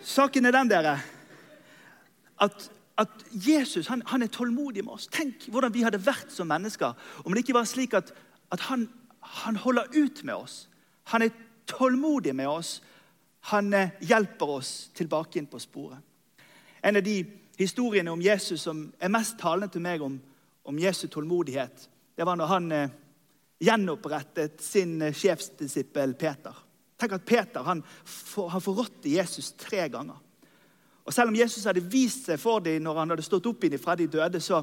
Saken 0.05 0.47
er 0.47 0.55
den, 0.55 0.71
dere, 0.71 0.99
at 2.41 2.71
at 2.99 3.25
Jesus 3.31 3.87
han, 3.87 4.03
han, 4.07 4.23
er 4.23 4.31
tålmodig 4.33 4.85
med 4.85 4.93
oss. 4.93 5.07
Tenk 5.13 5.47
hvordan 5.53 5.75
vi 5.75 5.85
hadde 5.87 6.01
vært 6.03 6.33
som 6.35 6.51
mennesker 6.51 6.97
om 7.25 7.35
det 7.35 7.45
ikke 7.45 7.57
var 7.57 7.69
slik 7.71 7.95
at, 7.95 8.11
at 8.53 8.65
han, 8.67 8.89
han, 9.45 9.57
holder 9.57 9.93
ut 9.95 10.25
med 10.25 10.35
oss. 10.35 10.57
Han 11.13 11.23
er 11.23 11.35
tålmodig 11.71 12.35
med 12.35 12.51
oss. 12.51 12.79
Han 13.53 13.73
eh, 13.75 13.95
hjelper 14.03 14.55
oss 14.59 14.91
tilbake 14.99 15.39
inn 15.39 15.47
på 15.47 15.61
sporet. 15.63 16.03
En 16.83 16.99
av 16.99 17.03
de 17.03 17.21
historiene 17.59 18.11
om 18.11 18.23
Jesus 18.23 18.63
som 18.67 18.89
er 19.01 19.13
mest 19.13 19.39
talende 19.39 19.71
til 19.73 19.83
meg 19.83 20.03
om, 20.03 20.19
om 20.65 20.79
Jesu 20.79 21.07
tålmodighet, 21.09 21.89
det 22.19 22.27
var 22.27 22.39
når 22.39 22.51
han 22.51 22.73
eh, 22.75 22.95
gjenopprettet 23.63 24.63
sin 24.63 24.99
eh, 25.03 25.15
sjefsdisippel 25.15 26.19
Peter. 26.19 26.65
Tenk 26.99 27.15
at 27.15 27.27
Peter 27.27 27.67
han, 27.67 27.85
for, 28.05 28.51
han 28.51 28.63
forrådte 28.63 29.15
Jesus 29.15 29.53
tre 29.59 29.87
ganger. 29.93 30.19
Og 31.09 31.15
Selv 31.15 31.33
om 31.33 31.37
Jesus 31.39 31.65
hadde 31.65 31.81
vist 31.81 32.27
seg 32.29 32.37
for 32.41 32.61
dem 32.61 32.83
når 32.85 32.99
han 33.01 33.15
hadde 33.15 33.25
stått 33.25 33.47
opp 33.49 33.63
inn 33.65 33.79
fra 33.81 33.95
de 33.97 34.05
døde, 34.13 34.41
så, 34.45 34.61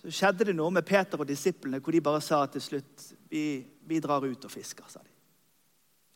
så, 0.00 0.10
skjedde 0.10 0.48
det 0.48 0.56
noe 0.58 0.74
med 0.74 0.86
Peter 0.86 1.20
og 1.22 1.28
disiplene 1.28 1.78
hvor 1.78 1.94
de 1.94 2.00
bare 2.02 2.22
sa 2.24 2.40
til 2.50 2.64
slutt 2.64 3.04
vi, 3.30 3.62
vi 3.86 4.00
drar 4.02 4.26
ut 4.26 4.48
og 4.48 4.50
fisker. 4.50 4.88
sa 4.90 4.98
de. 4.98 5.12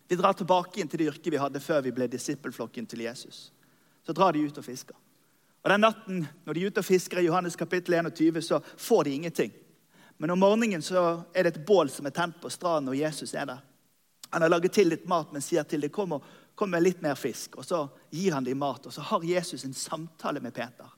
Vi 0.08 0.18
drar 0.18 0.34
tilbake 0.34 0.80
inn 0.82 0.90
til 0.90 1.04
det 1.04 1.12
yrket 1.12 1.30
vi 1.30 1.38
hadde 1.38 1.62
før 1.62 1.84
vi 1.86 1.92
ble 1.94 2.08
disippelflokken 2.10 2.90
til 2.90 3.04
Jesus. 3.06 3.52
Så 4.02 4.14
drar 4.14 4.34
de 4.34 4.42
ut 4.42 4.58
og 4.58 4.66
fisker. 4.66 4.98
Og 5.62 5.70
Den 5.70 5.82
natten 5.82 6.26
når 6.44 6.54
de 6.54 6.64
er 6.64 6.70
ute 6.74 6.82
og 6.82 6.86
fisker 6.86 7.22
i 7.22 7.26
Johannes 7.26 7.58
kapittel 7.58 7.94
21, 7.94 8.42
så 8.42 8.60
får 8.62 9.04
de 9.04 9.14
ingenting. 9.14 9.54
Men 10.18 10.34
om 10.34 10.42
morgenen 10.42 10.82
så 10.82 11.22
er 11.34 11.46
det 11.46 11.54
et 11.54 11.66
bål 11.66 11.90
som 11.90 12.06
er 12.06 12.14
tent 12.14 12.38
på 12.42 12.50
stranden, 12.50 12.90
og 12.90 12.98
Jesus 12.98 13.34
er 13.34 13.46
der. 13.46 13.62
Han 14.30 14.42
har 14.42 14.50
laget 14.50 14.74
til 14.74 14.90
litt 14.90 15.06
mat, 15.06 15.30
men 15.30 15.42
sier 15.42 15.62
til 15.62 15.86
dem 15.86 15.94
kom 15.94 16.18
og 16.18 16.26
Kom 16.56 16.72
med 16.72 16.82
litt 16.82 17.02
mer 17.04 17.14
fisk. 17.20 17.58
Og 17.60 17.66
så 17.68 17.82
gir 18.10 18.32
han 18.32 18.44
dem 18.44 18.58
mat. 18.58 18.88
Og 18.88 18.94
så 18.94 19.04
har 19.04 19.24
Jesus 19.24 19.64
en 19.64 19.76
samtale 19.76 20.40
med 20.40 20.54
Peter. 20.56 20.88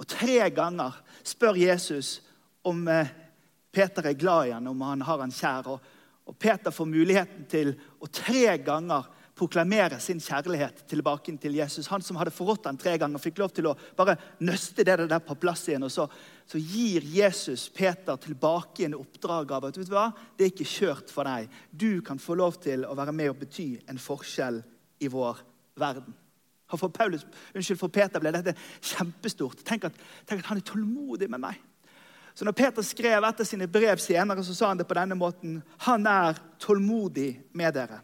Og 0.00 0.06
tre 0.08 0.46
ganger 0.54 0.94
spør 1.26 1.58
Jesus 1.60 2.20
om 2.64 2.86
eh, 2.88 3.10
Peter 3.72 4.06
er 4.06 4.18
glad 4.18 4.48
i 4.48 4.52
ham, 4.54 4.68
om 4.70 4.84
han 4.86 5.02
har 5.04 5.24
han 5.24 5.34
kjær. 5.34 5.74
Og, 5.74 5.96
Peter 6.38 6.70
får 6.70 6.86
muligheten 6.86 7.46
til 7.50 7.72
å 7.98 8.06
tre 8.06 8.54
ganger 8.62 9.08
proklamere 9.34 9.96
sin 9.98 10.20
kjærlighet 10.22 10.84
tilbake 10.86 11.32
til 11.42 11.56
Jesus. 11.58 11.88
Han 11.90 12.04
som 12.06 12.20
hadde 12.20 12.30
forrådt 12.30 12.68
ham 12.68 12.78
tre 12.78 12.92
ganger, 13.00 13.18
fikk 13.18 13.40
lov 13.40 13.50
til 13.56 13.66
å 13.66 13.74
bare 13.98 14.14
nøste 14.44 14.84
det 14.86 14.98
der 15.10 15.24
på 15.24 15.34
plass 15.42 15.64
igjen. 15.66 15.88
Og 15.88 15.90
så, 15.90 16.06
så 16.50 16.58
gir 16.58 17.04
Jesus 17.06 17.68
Peter 17.68 18.16
tilbake 18.16 18.84
en 18.84 18.96
oppdrag 18.98 19.52
av 19.54 19.68
at 19.68 19.76
vet 19.78 19.86
du 19.86 19.92
hva, 19.94 20.08
det 20.34 20.48
er 20.48 20.50
ikke 20.50 20.66
kjørt 20.66 21.12
for 21.14 21.28
deg. 21.28 21.46
Du 21.70 22.00
kan 22.02 22.18
få 22.18 22.34
lov 22.40 22.56
til 22.64 22.82
å 22.88 22.96
være 22.98 23.14
med 23.14 23.30
og 23.30 23.36
bety 23.44 23.68
en 23.86 24.00
forskjell 24.02 24.58
i 24.98 25.10
vår 25.12 25.38
verden. 25.78 26.16
For, 26.74 26.90
Paulus, 26.90 27.22
unnskyld, 27.54 27.78
for 27.78 27.94
Peter 27.94 28.22
ble 28.22 28.32
dette 28.34 28.56
kjempestort. 28.82 29.62
Tenk 29.66 29.86
at, 29.92 30.02
tenk 30.26 30.42
at 30.42 30.50
han 30.50 30.58
er 30.58 30.66
tålmodig 30.66 31.30
med 31.30 31.44
meg. 31.46 31.62
Så 32.34 32.46
når 32.46 32.58
Peter 32.58 32.86
skrev 32.86 33.28
etter 33.30 33.46
sine 33.46 33.70
brev 33.70 34.02
senere, 34.02 34.42
så 34.42 34.54
sa 34.54 34.72
han 34.72 34.82
det 34.82 34.88
på 34.90 34.98
denne 34.98 35.18
måten. 35.18 35.60
Han 35.86 36.10
er 36.10 36.38
tålmodig 36.62 37.28
med 37.58 37.78
dere. 37.78 38.02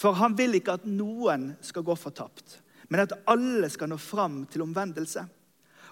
For 0.00 0.16
han 0.16 0.32
vil 0.38 0.56
ikke 0.56 0.78
at 0.80 0.88
noen 0.88 1.50
skal 1.60 1.84
gå 1.84 1.96
fortapt, 2.00 2.56
men 2.88 3.04
at 3.04 3.12
alle 3.28 3.68
skal 3.72 3.92
nå 3.92 4.00
fram 4.00 4.46
til 4.48 4.64
omvendelse. 4.64 5.28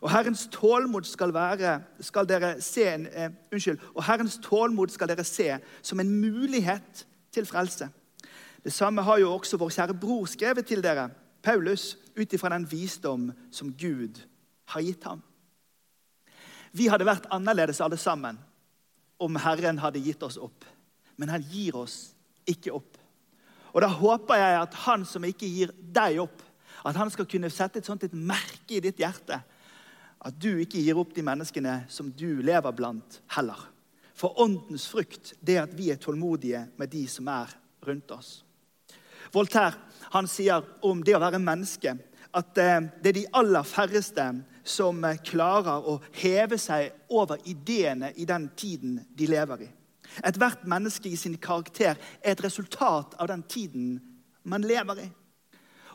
Og 0.00 0.10
Herrens 0.10 0.48
tålmod 0.52 1.04
skal, 1.04 1.34
være, 1.34 1.82
skal 2.00 2.28
dere 2.28 2.54
se 2.64 2.86
en, 2.88 3.06
eh, 3.06 3.30
unnskyld, 3.52 3.78
og 3.94 4.04
Herrens 4.04 4.38
tålmod 4.42 4.88
skal 4.88 5.08
dere 5.08 5.24
se 5.24 5.58
som 5.82 6.00
en 6.00 6.10
mulighet 6.20 7.06
til 7.32 7.46
frelse. 7.46 7.88
Det 8.64 8.72
samme 8.72 9.02
har 9.02 9.18
jo 9.18 9.32
også 9.32 9.56
vår 9.56 9.68
kjære 9.68 10.00
bror 10.00 10.26
skrevet 10.26 10.66
til 10.66 10.82
dere, 10.82 11.10
Paulus, 11.42 11.96
ut 12.20 12.32
ifra 12.32 12.48
den 12.48 12.66
visdom 12.70 13.32
som 13.50 13.72
Gud 13.72 14.20
har 14.64 14.80
gitt 14.80 15.04
ham. 15.04 15.22
Vi 16.72 16.86
hadde 16.86 17.06
vært 17.08 17.28
annerledes 17.32 17.80
alle 17.80 17.96
sammen 17.96 18.38
om 19.20 19.36
Herren 19.36 19.78
hadde 19.78 20.02
gitt 20.04 20.22
oss 20.22 20.38
opp. 20.40 20.64
Men 21.16 21.28
han 21.28 21.44
gir 21.44 21.76
oss 21.76 22.14
ikke 22.48 22.72
opp. 22.72 22.96
Og 23.72 23.82
Da 23.82 23.88
håper 23.88 24.34
jeg 24.34 24.60
at 24.60 24.74
han 24.86 25.04
som 25.04 25.24
ikke 25.24 25.48
gir 25.48 25.72
deg 25.78 26.20
opp, 26.22 26.42
at 26.86 26.96
han 26.96 27.10
skal 27.12 27.28
kunne 27.28 27.50
sette 27.52 27.78
et 27.78 27.86
sånt 27.86 28.04
et 28.04 28.14
merke 28.14 28.78
i 28.78 28.80
ditt 28.80 28.98
hjerte. 28.98 29.42
At 30.20 30.36
du 30.36 30.52
ikke 30.60 30.80
gir 30.82 30.98
opp 31.00 31.14
de 31.16 31.24
menneskene 31.24 31.82
som 31.88 32.10
du 32.12 32.42
lever 32.44 32.76
blant, 32.76 33.20
heller. 33.36 33.60
For 34.12 34.36
åndens 34.42 34.84
frukt 34.90 35.32
det 35.40 35.56
er 35.56 35.64
at 35.64 35.76
vi 35.76 35.88
er 35.92 36.00
tålmodige 36.00 36.66
med 36.76 36.92
de 36.92 37.06
som 37.08 37.28
er 37.32 37.52
rundt 37.86 38.12
oss. 38.12 38.30
Voltaire 39.32 39.78
han 40.12 40.28
sier 40.28 40.64
om 40.84 41.00
det 41.06 41.14
å 41.16 41.22
være 41.22 41.40
menneske 41.40 41.94
at 42.36 42.58
eh, 42.60 42.80
det 43.02 43.10
er 43.10 43.16
de 43.16 43.26
aller 43.40 43.66
færreste 43.66 44.26
som 44.66 45.04
eh, 45.06 45.20
klarer 45.24 45.86
å 45.88 45.96
heve 46.20 46.58
seg 46.60 46.92
over 47.16 47.40
ideene 47.48 48.12
i 48.20 48.26
den 48.28 48.50
tiden 48.58 48.98
de 49.16 49.28
lever 49.30 49.64
i. 49.66 49.70
Ethvert 50.26 50.66
menneske 50.68 51.08
i 51.08 51.18
sin 51.18 51.38
karakter 51.40 51.94
er 51.94 52.32
et 52.34 52.44
resultat 52.44 53.16
av 53.18 53.30
den 53.30 53.42
tiden 53.48 53.96
man 54.42 54.66
lever 54.66 55.04
i. 55.06 55.08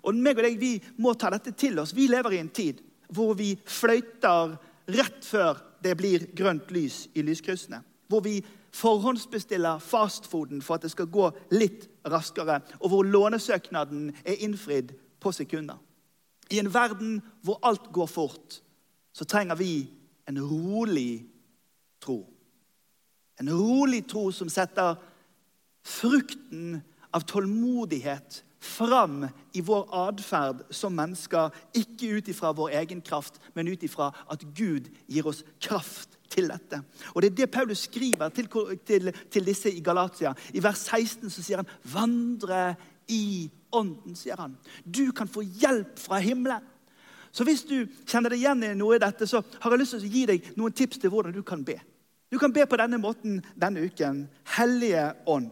Og 0.05 0.17
meg 0.17 0.38
og 0.38 0.46
deg, 0.46 0.60
Vi 0.60 0.74
må 1.01 1.13
ta 1.13 1.32
dette 1.34 1.51
til 1.58 1.79
oss. 1.82 1.94
Vi 1.94 2.08
lever 2.08 2.36
i 2.36 2.41
en 2.44 2.50
tid 2.53 2.82
hvor 3.09 3.33
vi 3.38 3.55
fløyter 3.65 4.55
rett 4.95 5.25
før 5.25 5.62
det 5.83 5.95
blir 5.97 6.27
grønt 6.38 6.71
lys 6.74 7.05
i 7.13 7.24
lyskryssene. 7.25 7.81
Hvor 8.09 8.21
vi 8.25 8.39
forhåndsbestiller 8.75 9.79
fastfooden 9.79 10.62
for 10.62 10.75
at 10.75 10.85
det 10.85 10.91
skal 10.91 11.09
gå 11.09 11.29
litt 11.55 11.88
raskere. 12.05 12.59
Og 12.81 12.91
hvor 12.91 13.07
lånesøknaden 13.07 14.12
er 14.25 14.41
innfridd 14.45 14.93
på 15.19 15.31
sekunder. 15.31 15.77
I 16.51 16.59
en 16.62 16.74
verden 16.74 17.21
hvor 17.41 17.59
alt 17.65 17.89
går 17.93 18.09
fort, 18.09 18.59
så 19.13 19.25
trenger 19.25 19.55
vi 19.55 19.88
en 20.29 20.41
rolig 20.41 21.25
tro. 22.01 22.25
En 23.39 23.50
rolig 23.50 24.03
tro 24.07 24.29
som 24.31 24.50
setter 24.51 24.95
frukten 25.85 26.81
av 27.15 27.25
tålmodighet 27.29 28.41
fram 28.65 29.27
i 29.53 29.62
vår 29.62 29.88
atferd 30.07 30.65
som 30.74 30.95
mennesker. 30.98 31.53
Ikke 31.77 32.17
ut 32.17 32.29
ifra 32.31 32.51
vår 32.55 32.75
egen 32.81 33.01
kraft, 33.05 33.39
men 33.53 33.69
ut 33.72 33.84
ifra 33.86 34.12
at 34.31 34.43
Gud 34.57 34.89
gir 35.07 35.27
oss 35.29 35.43
kraft 35.62 36.17
til 36.31 36.50
dette. 36.50 36.81
Og 37.13 37.22
Det 37.22 37.31
er 37.31 37.36
det 37.36 37.51
Paulus 37.51 37.86
skriver 37.88 38.29
til, 38.29 38.50
til, 38.86 39.13
til 39.31 39.45
disse 39.45 39.72
i 39.72 39.84
Galatia. 39.84 40.34
I 40.53 40.63
vers 40.63 40.88
16 40.89 41.29
så 41.29 41.43
sier 41.43 41.57
han 41.57 41.69
'vandre 41.84 42.75
i 43.07 43.50
ånden'. 43.72 44.15
sier 44.15 44.38
han. 44.38 44.57
Du 44.84 45.12
kan 45.12 45.27
få 45.27 45.41
hjelp 45.41 46.00
fra 46.00 46.19
himmelen. 46.19 46.62
Så 47.31 47.43
hvis 47.43 47.63
du 47.63 47.86
kjenner 48.07 48.31
deg 48.31 48.39
igjen 48.39 48.63
i 48.63 48.75
noe 48.79 48.95
i 48.95 49.00
dette, 49.00 49.27
så 49.27 49.43
har 49.60 49.72
jeg 49.72 49.79
lyst 49.79 49.91
til 49.98 50.05
å 50.07 50.13
gi 50.13 50.25
deg 50.25 50.45
noen 50.55 50.72
tips 50.72 50.98
til 50.98 51.10
hvordan 51.10 51.34
du 51.36 51.43
kan 51.43 51.65
be. 51.67 51.75
Du 52.31 52.39
kan 52.39 52.53
be 52.53 52.65
på 52.65 52.77
denne 52.79 52.98
måten 52.98 53.41
denne 53.60 53.84
uken. 53.84 54.29
Hellige 54.55 55.13
ånd. 55.27 55.51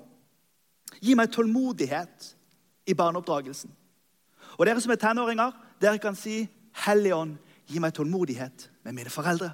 Gi 1.04 1.16
meg 1.16 1.32
tålmodighet 1.32 2.36
i 2.88 2.94
barneoppdragelsen. 2.94 3.72
Og 4.58 4.66
dere 4.66 4.82
som 4.82 4.92
er 4.92 5.02
tenåringer, 5.02 5.52
dere 5.82 6.00
kan 6.00 6.16
si, 6.16 6.48
'Hellige 6.74 7.16
ånd, 7.16 7.38
gi 7.68 7.80
meg 7.80 7.94
tålmodighet 7.94 8.70
med 8.84 8.94
mine 8.94 9.10
foreldre'. 9.10 9.52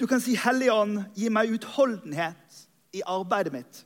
Du 0.00 0.06
kan 0.06 0.20
si, 0.20 0.34
'Hellige 0.34 0.72
ånd, 0.72 1.04
gi 1.14 1.28
meg 1.28 1.52
utholdenhet 1.52 2.68
i 2.92 3.02
arbeidet 3.06 3.52
mitt'. 3.52 3.84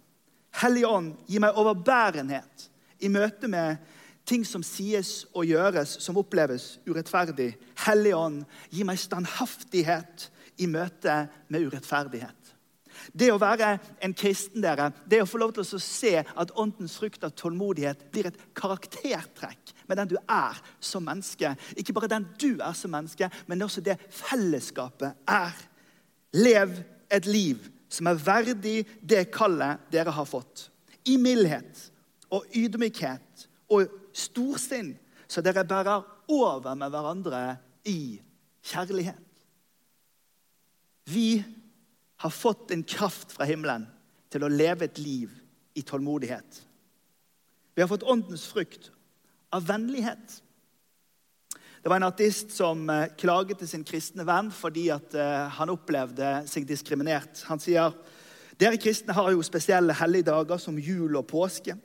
Hellige 0.62 0.86
ånd, 0.86 1.14
gi 1.26 1.38
meg 1.38 1.52
overbærenhet 1.54 2.70
i 3.00 3.08
møte 3.08 3.48
med 3.48 3.76
ting 4.28 4.46
som 4.46 4.62
sies 4.62 5.26
og 5.34 5.46
gjøres, 5.48 5.96
som 6.02 6.18
oppleves 6.20 6.78
urettferdig. 6.88 7.56
Hellige 7.86 8.16
ånd, 8.16 8.44
gi 8.70 8.84
meg 8.84 8.98
standhaftighet 8.98 10.30
i 10.58 10.66
møte 10.66 11.28
med 11.48 11.68
urettferdighet. 11.68 12.37
Det 13.12 13.30
å 13.32 13.40
være 13.40 13.76
en 14.04 14.14
kristen, 14.16 14.62
dere, 14.62 14.90
det 15.08 15.22
å 15.22 15.28
få 15.28 15.40
lov 15.40 15.54
til 15.56 15.64
å 15.64 15.80
se 15.82 16.14
at 16.20 16.52
åndens 16.60 16.98
frukt 17.00 17.24
av 17.24 17.32
tålmodighet 17.38 18.08
blir 18.12 18.28
et 18.30 18.38
karaktertrekk 18.58 19.72
med 19.88 20.00
den 20.00 20.12
du 20.12 20.16
er 20.20 20.60
som 20.80 21.06
menneske. 21.08 21.54
Ikke 21.76 21.94
bare 21.96 22.10
den 22.12 22.28
du 22.40 22.50
er 22.56 22.76
som 22.76 22.92
menneske, 22.92 23.30
men 23.46 23.64
også 23.64 23.84
det 23.84 23.98
fellesskapet 24.12 25.16
er. 25.28 25.56
Lev 26.36 26.76
et 27.10 27.28
liv 27.28 27.68
som 27.88 28.10
er 28.10 28.20
verdig 28.20 28.82
det 29.00 29.30
kallet 29.32 29.88
dere 29.92 30.12
har 30.12 30.28
fått. 30.28 30.68
I 31.08 31.16
mildhet 31.20 31.88
og 32.34 32.44
ydmykhet 32.52 33.48
og 33.72 33.88
storsinn, 34.12 34.92
så 35.28 35.40
dere 35.44 35.64
bærer 35.68 36.04
over 36.32 36.76
med 36.76 36.92
hverandre 36.92 37.42
i 37.88 38.18
kjærlighet. 38.68 39.24
Vi 41.08 41.40
har 42.18 42.30
fått 42.30 42.70
en 42.74 42.82
kraft 42.82 43.32
fra 43.32 43.46
himmelen 43.48 43.86
til 44.32 44.44
å 44.44 44.50
leve 44.52 44.88
et 44.88 44.98
liv 44.98 45.32
i 45.78 45.84
tålmodighet. 45.86 46.62
Vi 47.74 47.82
har 47.82 47.88
fått 47.90 48.06
åndens 48.06 48.46
frukt 48.50 48.90
av 49.54 49.66
vennlighet. 49.66 50.42
Det 51.82 51.88
var 51.88 51.96
en 51.96 52.08
artist 52.08 52.50
som 52.50 52.88
eh, 52.90 53.06
klaget 53.18 53.62
til 53.62 53.70
sin 53.70 53.84
kristne 53.86 54.26
venn 54.26 54.50
fordi 54.52 54.88
eh, 54.90 55.58
han 55.60 55.70
opplevde 55.72 56.32
seg 56.50 56.66
diskriminert. 56.66 57.44
Han 57.46 57.62
sier 57.62 57.94
dere 58.58 58.80
kristne 58.82 59.14
har 59.14 59.30
jo 59.30 59.44
spesielle 59.46 59.94
helligdager 59.94 60.58
som 60.58 60.80
jul 60.82 61.14
og 61.20 61.28
påske. 61.30 61.76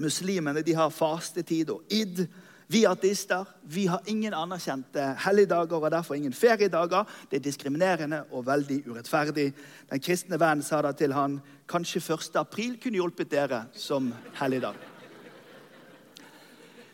Muslimene 0.00 0.64
de 0.64 0.74
har 0.74 0.90
fastetid 0.90 1.70
og 1.74 1.84
id. 1.92 2.24
Vi 2.66 2.86
ateister 2.88 3.44
vi 3.68 3.86
har 3.86 4.00
ingen 4.08 4.34
anerkjente 4.34 5.02
helligdager 5.26 5.82
og 5.82 5.90
derfor 5.92 6.16
ingen 6.16 6.32
feriedager. 6.32 7.04
Det 7.30 7.38
er 7.38 7.44
diskriminerende 7.44 8.22
og 8.32 8.46
veldig 8.46 8.80
urettferdig. 8.88 9.50
Den 9.90 10.00
kristne 10.00 10.40
vennen 10.40 10.64
sa 10.64 10.80
da 10.82 10.94
til 10.96 11.12
han 11.12 11.38
kanskje 11.68 12.00
1. 12.14 12.40
april 12.40 12.78
kunne 12.80 13.00
hjulpet 13.00 13.30
dere 13.30 13.64
som 13.76 14.12
helligdag. 14.40 14.74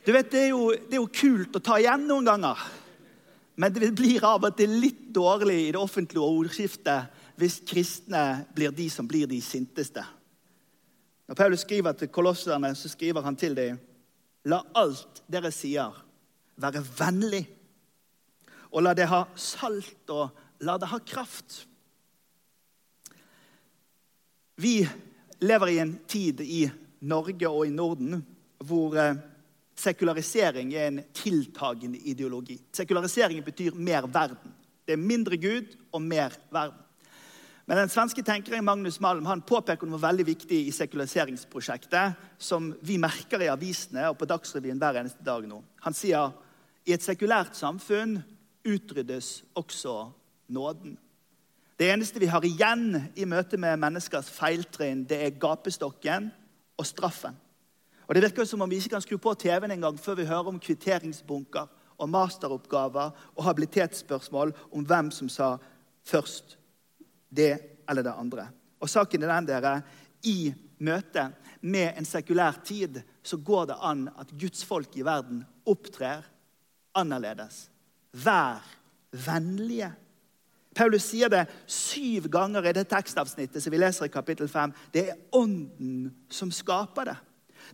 Du 0.06 0.12
vet, 0.12 0.30
det 0.32 0.46
er, 0.46 0.48
jo, 0.50 0.70
det 0.72 0.96
er 0.96 1.02
jo 1.02 1.10
kult 1.12 1.56
å 1.56 1.62
ta 1.62 1.76
igjen 1.78 2.06
noen 2.08 2.26
ganger. 2.26 2.62
Men 3.60 3.74
det 3.74 3.92
blir 3.94 4.24
av 4.24 4.46
og 4.48 4.56
til 4.56 4.72
litt 4.80 5.10
dårlig 5.14 5.58
i 5.66 5.72
det 5.74 5.80
offentlige 5.80 6.24
ordskiftet 6.24 7.18
hvis 7.40 7.60
kristne 7.68 8.46
blir 8.56 8.72
de 8.74 8.88
som 8.92 9.06
blir 9.08 9.28
de 9.28 9.38
sinteste. 9.44 10.02
Når 11.28 11.38
Paulus 11.38 11.62
skriver 11.62 11.94
til 11.94 12.10
kolosserne, 12.10 12.72
så 12.74 12.88
skriver 12.90 13.22
han 13.22 13.36
til 13.38 13.54
dem 13.54 13.78
La 14.48 14.62
alt 14.80 15.22
dere 15.28 15.50
sier, 15.52 15.96
være 16.60 16.82
vennlig. 16.96 17.42
Og 18.70 18.84
la 18.84 18.94
det 18.96 19.08
ha 19.10 19.24
salt, 19.36 20.08
og 20.08 20.30
la 20.64 20.76
det 20.80 20.88
ha 20.92 21.00
kraft. 21.04 21.64
Vi 24.60 24.84
lever 25.40 25.72
i 25.72 25.80
en 25.80 25.94
tid 26.08 26.40
i 26.44 26.62
Norge 27.08 27.48
og 27.48 27.64
i 27.66 27.72
Norden 27.72 28.20
hvor 28.68 28.96
eh, 29.00 29.16
sekularisering 29.80 30.74
er 30.76 30.90
en 30.90 31.00
tiltagende 31.16 32.00
ideologi. 32.12 32.58
Sekularisering 32.76 33.40
betyr 33.44 33.78
mer 33.78 34.04
verden. 34.12 34.52
Det 34.84 34.96
er 34.96 35.00
mindre 35.00 35.38
Gud 35.40 35.72
og 35.92 36.02
mer 36.04 36.36
verden. 36.52 36.84
Men 37.70 37.78
den 37.78 37.90
svenske 37.92 38.22
tenkeren 38.26 38.64
Magnus 38.66 38.96
Malm 38.98 39.28
han 39.30 39.44
påpeker 39.46 39.86
noe 39.86 40.02
veldig 40.02 40.24
viktig 40.26 40.56
i 40.66 40.72
sekulariseringsprosjektet, 40.74 42.16
som 42.34 42.72
vi 42.82 42.96
merker 42.98 43.44
i 43.44 43.50
avisene 43.52 44.08
og 44.10 44.16
på 44.18 44.26
Dagsrevyen 44.26 44.80
hver 44.82 44.98
eneste 44.98 45.22
dag 45.22 45.46
nå. 45.46 45.60
Han 45.86 45.94
sier 45.94 46.32
i 46.82 46.96
et 46.96 47.06
sekulært 47.06 47.54
samfunn 47.54 48.18
utryddes 48.66 49.30
også 49.54 49.94
nåden. 50.50 50.98
Det 51.78 51.92
eneste 51.94 52.18
vi 52.18 52.32
har 52.34 52.42
igjen 52.42 53.04
i 53.14 53.30
møte 53.30 53.54
med 53.54 53.78
menneskers 53.78 54.34
feiltrinn, 54.34 55.06
det 55.06 55.22
er 55.22 55.38
gapestokken 55.38 56.32
og 56.74 56.90
straffen. 56.90 57.38
Og 58.08 58.18
Det 58.18 58.26
virker 58.26 58.50
som 58.50 58.66
om 58.66 58.70
vi 58.70 58.82
ikke 58.82 58.96
kan 58.98 59.06
skru 59.06 59.14
på 59.22 59.38
TV-en 59.38 59.78
engang 59.78 59.94
før 59.94 60.18
vi 60.18 60.26
hører 60.26 60.50
om 60.50 60.58
kvitteringsbunker 60.58 61.70
og 62.02 62.10
masteroppgaver 62.18 63.14
og 63.36 63.44
habilitetsspørsmål 63.46 64.58
om 64.72 64.82
hvem 64.82 65.14
som 65.14 65.30
sa 65.30 65.54
først 66.02 66.56
det 67.30 67.52
eller 67.88 68.06
det 68.06 68.14
andre. 68.14 68.48
Og 68.80 68.90
saken 68.90 69.22
er 69.22 69.32
den, 69.34 69.48
dere, 69.48 69.80
I 70.24 70.52
møte 70.84 71.30
med 71.60 71.96
en 71.98 72.08
sekulær 72.08 72.60
tid 72.64 73.00
så 73.22 73.36
går 73.36 73.70
det 73.70 73.78
an 73.84 74.06
at 74.20 74.32
Guds 74.40 74.64
folk 74.64 74.96
i 74.96 75.04
verden 75.04 75.42
opptrer 75.68 76.24
annerledes. 76.96 77.68
Vær 78.12 78.64
vennlige. 79.26 79.90
Paulus 80.74 81.08
sier 81.10 81.30
det 81.30 81.46
syv 81.66 82.28
ganger 82.32 82.70
i 82.70 82.74
det 82.74 82.86
tekstavsnittet 82.90 83.62
som 83.62 83.74
vi 83.74 83.80
leser 83.80 84.06
i 84.06 84.12
kapittel 84.12 84.48
5. 84.48 84.72
Det 84.94 85.08
er 85.10 85.18
Ånden 85.36 86.10
som 86.30 86.52
skaper 86.54 87.10
det. 87.10 87.16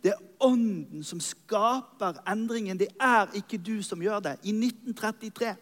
Det 0.03 0.13
er 0.13 0.23
Ånden 0.45 1.05
som 1.07 1.21
skaper 1.23 2.19
endringen. 2.29 2.79
Det 2.81 2.89
er 3.01 3.31
ikke 3.37 3.61
du 3.61 3.79
som 3.85 4.03
gjør 4.03 4.25
det. 4.25 4.37
I 4.43 4.53
1933 4.53 5.55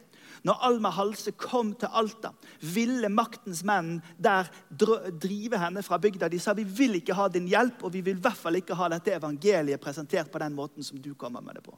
når 0.44 0.60
Alma 0.68 0.90
Halse 0.92 1.32
kom 1.40 1.72
til 1.80 1.88
Alta, 1.96 2.34
ville 2.74 3.08
maktens 3.08 3.62
menn 3.64 3.96
der 4.20 4.50
drive 4.68 5.60
henne 5.60 5.82
fra 5.82 5.96
bygda. 5.98 6.28
De 6.28 6.40
sa 6.42 6.52
vi 6.56 6.66
vil 6.68 6.98
ikke 6.98 7.16
ha 7.16 7.30
din 7.32 7.48
hjelp, 7.48 7.80
og 7.86 7.94
vi 7.94 8.02
vil 8.04 8.18
i 8.18 8.24
hvert 8.26 8.36
fall 8.36 8.60
ikke 8.60 8.76
ha 8.76 8.90
dette 8.92 9.16
evangeliet 9.16 9.80
presentert 9.80 10.28
på 10.32 10.42
den 10.42 10.56
måten 10.56 10.84
som 10.84 11.00
du 11.00 11.14
kommer 11.16 11.40
med 11.44 11.56
det 11.56 11.64
på. 11.64 11.72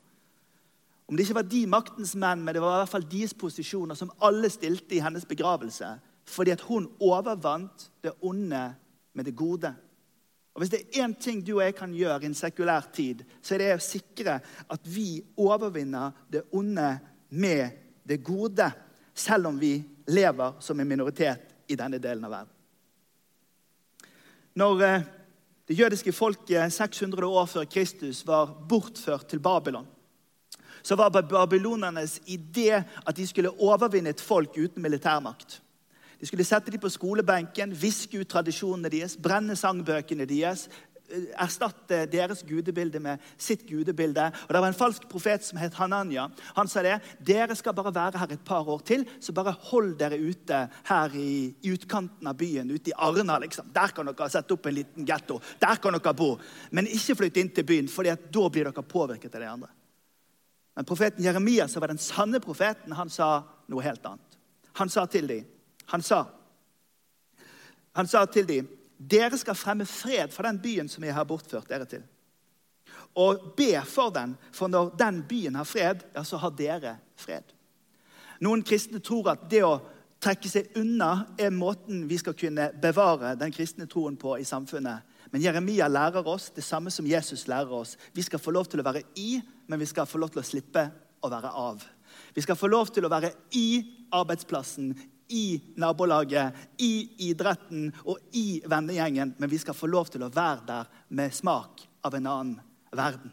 Om 1.07 1.15
det 1.15 1.23
ikke 1.23 1.39
var 1.39 1.47
de 1.47 1.63
maktens 1.71 2.17
menn, 2.19 2.43
men 2.43 2.57
det 2.57 2.63
var 2.65 2.81
i 2.81 2.83
hvert 2.83 2.95
fall 2.97 3.07
deres 3.07 3.37
posisjoner 3.39 3.95
som 3.95 4.11
alle 4.27 4.51
stilte 4.51 4.99
i 4.99 5.03
hennes 5.05 5.29
begravelse, 5.31 5.93
fordi 6.27 6.57
at 6.57 6.67
hun 6.67 6.89
overvant 6.99 7.91
det 8.03 8.17
onde 8.19 8.65
med 9.15 9.31
det 9.31 9.37
gode. 9.39 9.71
Og 10.57 10.61
Hvis 10.61 10.73
det 10.73 10.81
er 10.81 11.05
én 11.05 11.15
ting 11.15 11.47
du 11.47 11.59
og 11.61 11.63
jeg 11.63 11.75
kan 11.79 11.95
gjøre 11.95 12.23
i 12.25 12.27
en 12.27 12.35
sekulær 12.35 12.91
tid, 12.91 13.23
så 13.43 13.55
er 13.55 13.63
det 13.63 13.75
å 13.77 13.83
sikre 13.85 14.41
at 14.43 14.89
vi 14.89 15.21
overvinner 15.39 16.17
det 16.33 16.49
onde 16.51 16.97
med 17.31 17.86
det 18.07 18.23
gode, 18.25 18.71
selv 19.15 19.51
om 19.51 19.59
vi 19.59 19.75
lever 20.07 20.61
som 20.61 20.81
en 20.81 20.89
minoritet 20.89 21.43
i 21.67 21.77
denne 21.77 21.99
delen 21.99 22.25
av 22.25 22.31
verden. 22.31 22.53
Når 24.57 24.83
eh, 24.87 25.07
det 25.69 25.77
jødiske 25.77 26.15
folket 26.15 26.73
600 26.73 27.27
år 27.27 27.47
før 27.51 27.65
Kristus 27.69 28.23
var 28.27 28.55
bortført 28.69 29.27
til 29.29 29.43
Babylon, 29.43 29.87
så 30.83 30.95
var 30.95 31.11
babylonernes 31.11 32.21
idé 32.31 32.79
at 32.79 33.17
de 33.17 33.27
skulle 33.27 33.51
overvinne 33.51 34.13
et 34.15 34.21
folk 34.23 34.55
uten 34.57 34.83
militærmakt. 34.83 35.63
De 36.21 36.27
skulle 36.27 36.45
sette 36.45 36.71
dem 36.71 36.81
på 36.81 36.89
skolebenken, 36.89 37.75
viske 37.75 38.21
ut 38.21 38.29
tradisjonene 38.31 38.89
deres, 38.93 39.17
brenne 39.21 39.57
sangbøkene 39.59 40.25
deres, 40.31 40.69
erstatte 41.39 42.05
deres 42.11 42.43
gudebilde 42.47 43.01
med 43.03 43.23
sitt 43.39 43.65
gudebilde. 43.69 44.27
Og 44.47 44.55
Det 44.55 44.61
var 44.61 44.69
en 44.69 44.79
falsk 44.79 45.09
profet 45.09 45.45
som 45.45 45.59
het 45.59 45.75
Hananya. 45.75 46.29
Han 46.57 46.69
sa 46.69 46.83
det. 46.83 46.99
Dere 47.21 47.55
skal 47.55 47.75
bare 47.75 47.95
være 47.95 48.19
her 48.19 48.33
et 48.33 48.45
par 48.45 48.69
år 48.69 48.83
til, 48.87 49.07
så 49.21 49.33
bare 49.33 49.57
hold 49.71 49.97
dere 49.99 50.19
ute 50.19 50.69
her 50.89 51.15
i, 51.15 51.55
i 51.63 51.73
utkanten 51.73 52.27
av 52.27 52.37
byen, 52.37 52.71
ute 52.71 52.91
i 52.91 52.97
Arna. 52.97 53.39
liksom. 53.39 53.71
Der 53.73 53.95
kan 53.95 54.07
dere 54.07 54.31
sette 54.31 54.55
opp 54.55 54.67
en 54.67 54.75
liten 54.75 55.07
getto. 55.07 55.41
Der 55.61 55.77
kan 55.77 55.93
dere 55.93 56.15
bo. 56.15 56.37
Men 56.71 56.87
ikke 56.87 57.17
flytte 57.17 57.41
inn 57.41 57.51
til 57.55 57.65
byen, 57.65 57.89
for 57.89 58.05
da 58.05 58.49
blir 58.49 58.71
dere 58.71 58.83
påvirket 58.83 59.35
av 59.35 59.41
de 59.41 59.51
andre. 59.51 59.73
Men 60.77 60.85
profeten 60.85 61.25
Jeremia, 61.25 61.69
som 61.69 61.81
var 61.81 61.89
den 61.89 61.99
sanne 61.99 62.41
profeten, 62.41 62.93
han 62.93 63.11
sa 63.11 63.43
noe 63.69 63.85
helt 63.85 64.05
annet. 64.05 64.41
Han 64.77 64.91
sa 64.93 65.07
til 65.09 65.27
dem, 65.27 65.47
han 65.87 66.03
sa, 66.03 66.27
han 67.97 68.09
sa 68.11 68.27
til 68.29 68.45
dem, 68.45 68.67
dere 68.97 69.39
skal 69.39 69.59
fremme 69.59 69.87
fred 69.87 70.33
for 70.33 70.47
den 70.47 70.61
byen 70.63 70.89
som 70.89 71.05
jeg 71.05 71.15
har 71.15 71.27
bortført 71.29 71.69
dere 71.69 71.89
til. 71.89 72.05
Og 73.17 73.53
be 73.57 73.73
for 73.89 74.13
den, 74.13 74.37
for 74.53 74.69
når 74.69 74.95
den 74.99 75.23
byen 75.29 75.55
har 75.55 75.65
fred, 75.65 76.05
ja, 76.15 76.25
så 76.25 76.37
har 76.41 76.53
dere 76.57 76.97
fred. 77.17 77.53
Noen 78.45 78.65
kristne 78.67 79.01
tror 79.01 79.33
at 79.33 79.47
det 79.51 79.63
å 79.65 79.79
trekke 80.21 80.49
seg 80.51 80.77
unna 80.81 81.27
er 81.41 81.55
måten 81.55 82.05
vi 82.09 82.19
skal 82.21 82.37
kunne 82.37 82.71
bevare 82.83 83.35
den 83.41 83.53
kristne 83.53 83.89
troen 83.89 84.17
på 84.21 84.37
i 84.41 84.45
samfunnet. 84.45 85.05
Men 85.33 85.43
Jeremia 85.43 85.89
lærer 85.89 86.29
oss 86.29 86.51
det 86.55 86.65
samme 86.65 86.93
som 86.93 87.07
Jesus 87.09 87.47
lærer 87.49 87.73
oss. 87.73 87.97
Vi 88.13 88.23
skal 88.23 88.41
få 88.41 88.53
lov 88.55 88.69
til 88.71 88.81
å 88.81 88.87
være 88.87 89.03
i, 89.21 89.41
men 89.67 89.81
vi 89.81 89.89
skal 89.89 90.09
få 90.09 90.21
lov 90.21 90.33
til 90.35 90.43
å 90.43 90.47
slippe 90.47 90.87
å 91.25 91.31
være 91.33 91.51
av. 91.51 91.83
Vi 92.35 92.45
skal 92.45 92.57
få 92.57 92.71
lov 92.71 92.93
til 92.95 93.05
å 93.05 93.13
være 93.13 93.33
i 93.59 93.69
arbeidsplassen, 94.15 94.93
i 95.29 95.61
nabolaget, 95.77 96.55
i 96.79 97.09
idretten 97.29 97.91
og 98.05 98.19
i 98.37 98.63
vennegjengen, 98.67 99.35
men 99.39 99.51
vi 99.51 99.59
skal 99.59 99.77
få 99.77 99.91
lov 99.91 100.13
til 100.13 100.27
å 100.27 100.33
være 100.33 100.67
der 100.69 100.95
med 101.09 101.35
smak 101.35 101.87
av 102.07 102.15
en 102.15 102.31
annen 102.31 102.63
verden. 102.97 103.33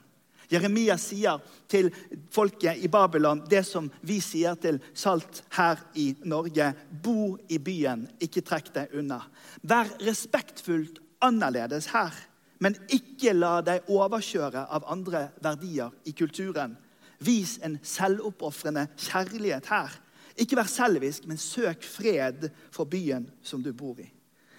Jeremia 0.51 0.97
sier 1.01 1.39
til 1.71 1.89
folket 2.33 2.83
i 2.83 2.89
Babylon 2.91 3.41
det 3.49 3.63
som 3.65 3.87
vi 4.05 4.19
sier 4.21 4.57
til 4.61 4.79
Salt 4.93 5.43
her 5.55 5.79
i 5.97 6.11
Norge. 6.29 6.67
Bo 6.91 7.37
i 7.49 7.57
byen, 7.63 8.05
ikke 8.21 8.43
trekk 8.45 8.69
deg 8.75 8.93
unna. 8.99 9.21
Vær 9.61 9.89
respektfullt 10.03 10.99
annerledes 11.23 11.89
her, 11.93 12.13
men 12.59 12.77
ikke 12.91 13.33
la 13.35 13.57
deg 13.65 13.89
overkjøre 13.91 14.67
av 14.69 14.85
andre 14.91 15.29
verdier 15.43 15.93
i 16.05 16.13
kulturen. 16.15 16.77
Vis 17.23 17.57
en 17.63 17.79
selvoppofrende 17.79 18.89
kjærlighet 18.99 19.69
her. 19.71 19.95
Ikke 20.39 20.57
vær 20.57 20.69
selvisk, 20.69 21.27
men 21.29 21.37
søk 21.37 21.83
fred 21.85 22.49
for 22.73 22.89
byen 22.89 23.27
som 23.45 23.63
du 23.63 23.71
bor 23.73 23.99
i. 24.01 24.09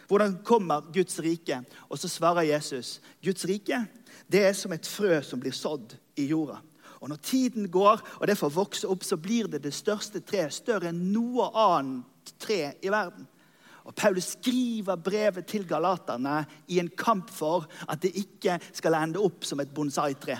Hvordan 0.09 0.37
kommer 0.45 0.85
Guds 0.93 1.19
rike? 1.25 1.63
Og 1.89 1.99
så 1.99 2.09
svarer 2.09 2.47
Jesus 2.47 3.01
Guds 3.25 3.47
rike 3.49 3.87
det 4.31 4.41
er 4.47 4.55
som 4.57 4.73
et 4.73 4.87
frø 4.89 5.19
som 5.25 5.41
blir 5.41 5.53
sådd 5.53 5.97
i 6.17 6.29
jorda. 6.31 6.61
Og 7.01 7.09
Når 7.09 7.17
tiden 7.17 7.69
går 7.69 8.01
og 8.21 8.27
det 8.27 8.39
får 8.39 8.55
vokse 8.55 8.89
opp, 8.89 9.05
så 9.05 9.17
blir 9.21 9.49
det 9.53 9.63
det 9.63 9.75
største 9.75 10.23
treet. 10.25 10.55
Større 10.55 10.89
enn 10.89 11.03
noe 11.13 11.51
annet 11.53 12.33
tre 12.41 12.75
i 12.81 12.89
verden. 12.93 13.27
Og 13.85 13.93
Paulus 13.95 14.31
skriver 14.39 14.97
brevet 14.97 15.45
til 15.47 15.67
galaterne 15.69 16.47
i 16.73 16.79
en 16.81 16.89
kamp 16.89 17.29
for 17.31 17.67
at 17.89 18.01
det 18.01 18.15
ikke 18.17 18.57
skal 18.73 18.97
ende 18.97 19.21
opp 19.21 19.45
som 19.45 19.61
et 19.61 19.75
bonsai-tre. 19.75 20.39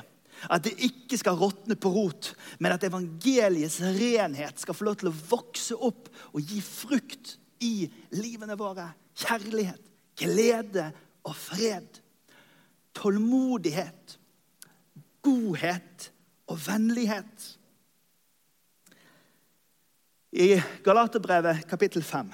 At 0.53 0.67
det 0.67 0.75
ikke 0.87 1.19
skal 1.21 1.39
råtne 1.39 1.77
på 1.81 1.93
rot, 1.95 2.33
men 2.59 2.75
at 2.75 2.85
evangeliets 2.87 3.81
renhet 3.83 4.61
skal 4.61 4.77
få 4.77 4.89
lov 4.89 4.99
til 5.01 5.11
å 5.11 5.17
vokse 5.31 5.77
opp 5.77 6.11
og 6.33 6.41
gi 6.43 6.61
frukt 6.65 7.37
i 7.65 7.89
livene 8.17 8.57
våre. 8.59 8.91
Kjærlighet, 9.15 9.81
glede 10.19 10.91
og 11.25 11.37
fred. 11.39 12.01
Tålmodighet, 12.95 14.19
godhet 15.25 16.09
og 16.51 16.61
vennlighet. 16.67 17.51
I 20.35 20.57
Galaterbrevet 20.85 21.63
kapittel 21.71 22.03
5 22.03 22.33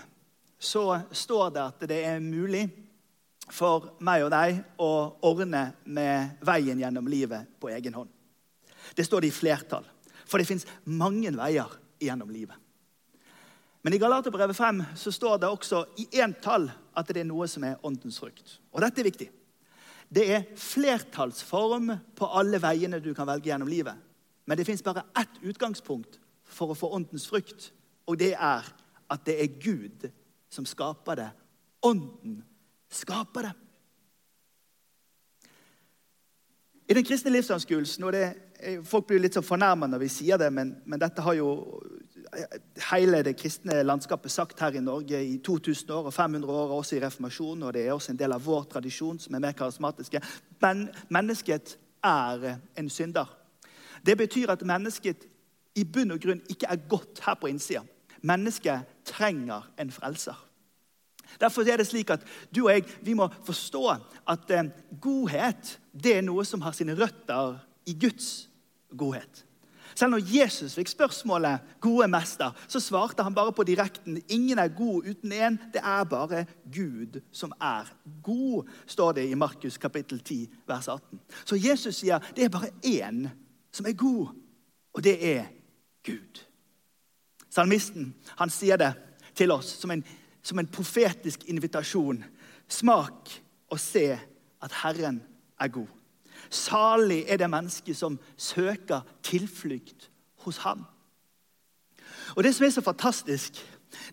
så 0.60 0.84
står 1.12 1.50
det 1.52 1.62
at 1.64 1.84
det 1.88 1.98
er 2.04 2.22
mulig 2.24 2.66
for 3.52 3.92
meg 4.06 4.24
og 4.24 4.32
deg 4.32 4.60
å 4.80 4.90
ordne 5.26 5.70
med 5.84 6.40
veien 6.46 6.80
gjennom 6.80 7.08
livet 7.10 7.48
på 7.60 7.70
egen 7.74 7.96
hånd. 7.96 8.10
Det 8.96 9.04
står 9.06 9.24
det 9.24 9.30
i 9.30 9.34
flertall, 9.34 9.86
for 10.26 10.38
det 10.40 10.48
fins 10.48 10.66
mange 10.84 11.32
veier 11.34 11.78
gjennom 12.00 12.30
livet. 12.32 12.56
Men 13.82 13.96
i 13.96 14.00
Galaterbrevet 14.00 14.56
5 14.56 14.82
så 14.96 15.12
står 15.12 15.38
det 15.40 15.48
også 15.48 15.84
i 16.02 16.06
entall 16.20 16.68
at 16.96 17.08
det 17.08 17.22
er 17.22 17.28
noe 17.28 17.48
som 17.48 17.64
er 17.64 17.80
åndens 17.86 18.18
frukt. 18.20 18.58
Og 18.74 18.82
dette 18.84 19.00
er 19.00 19.08
viktig. 19.08 19.28
Det 20.10 20.24
er 20.34 20.48
flertallsform 20.58 21.92
på 22.18 22.28
alle 22.36 22.60
veiene 22.60 23.00
du 23.00 23.12
kan 23.14 23.28
velge 23.30 23.48
gjennom 23.48 23.70
livet. 23.70 23.94
Men 24.44 24.58
det 24.58 24.66
fins 24.66 24.82
bare 24.84 25.06
ett 25.16 25.40
utgangspunkt 25.46 26.18
for 26.50 26.72
å 26.72 26.76
få 26.76 26.90
åndens 26.96 27.28
frukt, 27.30 27.70
og 28.10 28.18
det 28.18 28.34
er 28.34 28.66
at 29.10 29.24
det 29.26 29.36
er 29.38 29.58
Gud 29.62 30.08
som 30.50 30.66
skaper 30.66 31.18
det. 31.20 31.28
Ånden 31.86 32.40
skaper 32.90 33.48
det. 33.48 33.52
I 36.90 36.94
den 36.94 37.04
kristne 37.06 37.30
livsanskuelsen, 37.30 38.04
og 38.04 38.12
det, 38.12 38.24
Folk 38.84 39.06
blir 39.08 39.22
litt 39.22 39.36
så 39.38 39.40
fornærma 39.40 39.86
når 39.88 40.02
vi 40.02 40.08
sier 40.12 40.36
det, 40.36 40.50
men, 40.52 40.74
men, 40.84 41.00
dette 41.00 41.22
har 41.24 41.36
jo 41.38 41.80
hele 42.90 43.22
det 43.24 43.32
kristne 43.40 43.78
landskapet 43.86 44.32
sagt 44.32 44.60
her 44.60 44.76
i 44.76 44.82
Norge 44.84 45.16
i 45.24 45.38
2000 45.38 45.94
år 45.96 46.10
og 46.10 46.12
500 46.14 46.52
år, 46.52 46.74
også 46.76 46.98
i 46.98 47.00
reformasjonen. 47.00 47.62
Og 47.62 47.72
det 47.72 47.86
er 47.86 47.94
også 47.94 48.12
en 48.12 48.20
del 48.20 48.34
av 48.36 48.44
vår 48.44 48.66
tradisjon, 48.74 49.18
som 49.22 49.34
er 49.34 49.44
mer 49.46 49.56
karismatiske. 49.56 50.20
Men 50.60 50.88
mennesket 51.08 51.78
er 52.04 52.58
en 52.76 52.92
synder. 52.92 53.32
Det 54.06 54.18
betyr 54.18 54.52
at 54.52 54.66
mennesket 54.66 55.24
i 55.80 55.86
bunn 55.86 56.12
og 56.12 56.20
grunn 56.20 56.44
ikke 56.50 56.68
er 56.68 56.84
godt 56.90 57.22
her 57.24 57.40
på 57.40 57.48
innsida. 57.48 57.82
Mennesket 58.20 58.92
trenger 59.08 59.70
en 59.80 59.94
frelser. 59.94 60.36
Derfor 61.40 61.68
er 61.68 61.76
det 61.80 61.86
slik 61.86 62.10
at 62.10 62.24
du 62.54 62.64
og 62.64 62.72
jeg 62.74 62.86
vi 63.06 63.14
må 63.14 63.28
forstå 63.46 63.84
at 64.28 64.50
eh, 64.50 64.72
godhet 65.00 65.76
det 65.92 66.16
er 66.16 66.26
noe 66.26 66.44
som 66.46 66.62
har 66.64 66.74
sine 66.76 66.96
røtter 66.98 67.58
i 67.86 67.94
Guds 67.98 68.48
godhet. 68.96 69.44
Selv 69.94 70.14
når 70.14 70.22
Jesus 70.32 70.74
fikk 70.74 70.88
spørsmålet 70.88 71.60
'Gode 71.80 72.08
mester', 72.08 72.54
så 72.68 72.80
svarte 72.80 73.22
han 73.22 73.34
bare 73.34 73.52
på 73.52 73.62
direkten 73.62 74.22
'Ingen 74.28 74.58
er 74.58 74.68
god 74.68 75.04
uten 75.04 75.32
én. 75.32 75.58
Det 75.72 75.80
er 75.82 76.04
bare 76.04 76.46
Gud 76.74 77.20
som 77.32 77.52
er 77.60 77.94
god', 78.22 78.68
står 78.86 79.12
det 79.12 79.28
i 79.28 79.34
Markus 79.34 79.78
kapittel 79.78 80.20
10, 80.20 80.48
vers 80.66 80.88
18. 80.88 81.20
Så 81.44 81.56
Jesus 81.56 81.94
sier 81.94 82.18
det 82.36 82.44
er 82.44 82.48
bare 82.48 82.70
én 82.86 83.28
som 83.72 83.86
er 83.86 83.92
god, 83.92 84.26
og 84.94 85.04
det 85.04 85.36
er 85.36 85.44
Gud. 86.06 86.44
Salmisten 87.50 88.14
han 88.38 88.50
sier 88.50 88.76
det 88.76 88.92
til 89.34 89.50
oss 89.50 89.66
som 89.66 89.90
en 89.90 90.04
som 90.42 90.58
en 90.58 90.66
profetisk 90.66 91.44
invitasjon. 91.48 92.24
Smak 92.68 93.32
og 93.70 93.80
se 93.80 94.06
at 94.62 94.72
Herren 94.82 95.22
er 95.60 95.68
god. 95.68 95.88
Salig 96.50 97.24
er 97.28 97.36
det 97.36 97.50
mennesket 97.50 97.96
som 97.96 98.18
søker 98.36 99.00
tilflukt 99.22 100.10
hos 100.44 100.56
ham. 100.56 100.84
Og 102.36 102.44
Det 102.44 102.54
som 102.54 102.66
er 102.66 102.70
så 102.70 102.80
fantastisk 102.80 103.60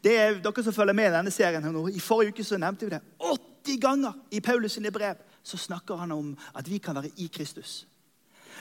det 0.04 0.18
er 0.18 0.40
Dere 0.42 0.64
som 0.64 0.74
følger 0.74 0.94
med 0.94 1.06
i 1.06 1.14
denne 1.14 1.32
serien 1.32 1.64
her 1.64 1.72
nå, 1.72 1.88
I 1.88 2.00
forrige 2.00 2.34
uke 2.34 2.44
så 2.44 2.58
nevnte 2.58 2.86
vi 2.86 2.92
det 2.96 3.02
80 3.22 3.82
ganger 3.82 4.14
i 4.32 4.40
Paulus 4.40 4.72
sine 4.72 4.92
brev. 4.92 5.16
Så 5.44 5.58
snakker 5.58 5.96
han 5.96 6.12
om 6.12 6.38
at 6.56 6.70
vi 6.70 6.78
kan 6.78 6.96
være 6.96 7.12
i 7.18 7.28
Kristus. 7.34 7.88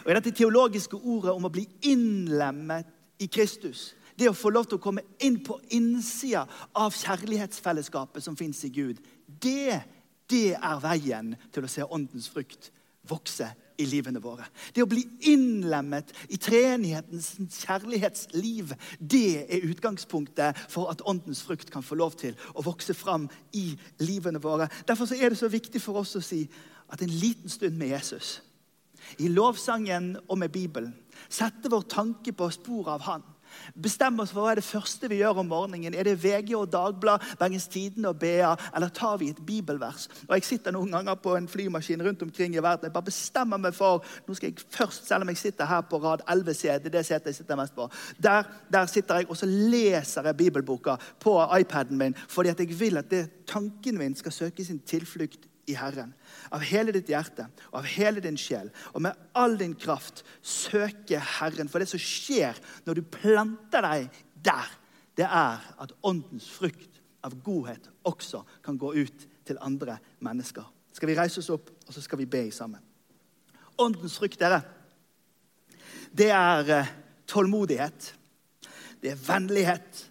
Og 0.04 0.10
I 0.10 0.14
dette 0.14 0.30
teologiske 0.30 0.96
ordet 0.96 1.32
om 1.32 1.44
å 1.44 1.52
bli 1.52 1.64
innlemmet 1.82 2.86
i 3.18 3.26
Kristus 3.26 3.94
det 4.18 4.30
å 4.30 4.36
få 4.36 4.50
lov 4.54 4.68
til 4.68 4.78
å 4.78 4.82
komme 4.82 5.04
inn 5.24 5.38
på 5.44 5.58
innsida 5.76 6.46
av 6.76 6.94
kjærlighetsfellesskapet 6.96 8.24
som 8.24 8.36
fins 8.38 8.62
i 8.64 8.72
Gud, 8.72 9.00
det, 9.26 9.82
det 10.30 10.56
er 10.56 10.82
veien 10.82 11.34
til 11.52 11.66
å 11.66 11.70
se 11.70 11.84
åndens 11.84 12.28
frukt 12.32 12.70
vokse 13.06 13.48
i 13.78 13.84
livene 13.86 14.20
våre. 14.22 14.46
Det 14.74 14.82
å 14.82 14.88
bli 14.88 15.02
innlemmet 15.30 16.12
i 16.32 16.38
treenighetens 16.40 17.34
kjærlighetsliv, 17.60 18.72
det 18.98 19.44
er 19.44 19.68
utgangspunktet 19.68 20.64
for 20.72 20.90
at 20.92 21.04
åndens 21.06 21.42
frukt 21.44 21.70
kan 21.72 21.84
få 21.84 21.98
lov 22.00 22.16
til 22.18 22.36
å 22.54 22.64
vokse 22.66 22.96
fram 22.96 23.28
i 23.52 23.68
livene 24.00 24.40
våre. 24.42 24.70
Derfor 24.88 25.12
er 25.12 25.30
det 25.30 25.40
så 25.40 25.52
viktig 25.52 25.82
for 25.82 26.00
oss 26.00 26.16
å 26.16 26.24
si 26.24 26.46
at 26.92 27.02
en 27.02 27.12
liten 27.20 27.52
stund 27.52 27.76
med 27.78 27.92
Jesus, 27.92 28.40
i 29.22 29.28
lovsangen 29.28 30.16
og 30.26 30.38
med 30.40 30.50
Bibelen, 30.50 30.94
sette 31.28 31.70
vår 31.70 31.84
tanke 31.90 32.32
på 32.34 32.48
sporet 32.54 32.96
av 32.96 33.04
Han 33.06 33.24
Bestem 33.74 34.20
oss 34.22 34.32
for 34.34 34.44
hva 34.44 34.54
er 34.54 34.60
det 34.60 34.66
første 34.66 35.10
vi 35.10 35.20
gjør 35.20 35.42
om 35.42 35.50
morgenen. 35.50 35.94
Er 35.94 36.08
det 36.08 36.18
VG 36.22 36.54
og 36.58 36.70
Dagblad, 36.72 37.24
Bergens 37.40 37.68
Tidende 37.72 38.12
og 38.12 38.20
BA, 38.20 38.54
eller 38.74 38.92
tar 38.94 39.18
vi 39.22 39.30
et 39.32 39.42
bibelvers? 39.46 40.08
Og 40.28 40.36
Jeg 40.36 40.44
sitter 40.44 40.74
noen 40.74 40.92
ganger 40.92 41.18
på 41.20 41.36
en 41.36 41.48
flymaskin 41.48 42.02
rundt 42.06 42.22
omkring 42.22 42.56
i 42.56 42.62
verden. 42.62 42.88
Jeg 42.88 42.92
bare 42.92 43.10
bestemmer 43.10 43.60
meg 43.60 43.74
for 43.76 44.04
nå 44.26 44.34
skal 44.34 44.50
jeg 44.50 44.66
først, 44.70 45.06
Selv 45.06 45.22
om 45.22 45.28
jeg 45.28 45.38
sitter 45.38 45.66
her 45.66 45.80
på 45.80 45.98
rad 46.02 46.24
11C, 46.28 46.62
det 46.82 46.90
er 46.90 46.96
det 46.98 47.06
setet 47.06 47.26
jeg 47.26 47.40
sitter 47.40 47.56
mest 47.56 47.74
på, 47.74 47.88
der, 48.22 48.46
der 48.72 48.86
sitter 48.86 49.20
jeg 49.20 49.30
og 49.30 49.36
så 49.36 49.46
leser 49.46 50.26
jeg 50.26 50.36
bibelboka 50.36 50.96
på 51.20 51.36
iPaden 51.60 51.98
min 51.98 52.16
fordi 52.28 52.48
at 52.48 52.60
jeg 52.60 52.80
vil 52.80 52.96
at 52.96 53.10
det, 53.10 53.28
tanken 53.46 53.98
min 53.98 54.16
skal 54.16 54.32
søke 54.32 54.64
sin 54.64 54.78
tilflukt 54.78 55.46
i 55.66 55.74
Herren. 55.76 56.12
Av 56.54 56.62
hele 56.62 56.94
ditt 56.94 57.10
hjerte 57.10 57.48
og 57.70 57.80
av 57.80 57.88
hele 57.90 58.22
din 58.24 58.38
sjel 58.40 58.70
og 58.92 59.02
med 59.06 59.16
all 59.36 59.56
din 59.58 59.74
kraft 59.78 60.22
søke 60.42 61.20
Herren. 61.38 61.70
For 61.70 61.82
det 61.82 61.90
som 61.90 62.02
skjer 62.02 62.58
når 62.86 63.00
du 63.00 63.08
planter 63.18 63.86
deg 63.86 64.20
der, 64.46 64.70
det 65.16 65.26
er 65.26 65.64
at 65.82 65.94
åndens 66.06 66.48
frukt 66.52 67.00
av 67.26 67.34
godhet 67.42 67.88
også 68.06 68.44
kan 68.64 68.78
gå 68.78 68.92
ut 68.94 69.26
til 69.46 69.58
andre 69.64 69.98
mennesker. 70.24 70.64
Skal 70.94 71.10
vi 71.10 71.18
reise 71.18 71.42
oss 71.42 71.52
opp, 71.52 71.70
og 71.86 71.94
så 71.94 72.02
skal 72.04 72.20
vi 72.22 72.28
be 72.30 72.46
sammen. 72.54 72.82
Åndens 73.82 74.16
frukt, 74.16 74.38
dere, 74.40 74.62
det 76.16 76.30
er 76.32 76.70
eh, 76.72 76.92
tålmodighet, 77.28 78.12
det 79.02 79.12
er 79.12 79.20
vennlighet, 79.26 80.06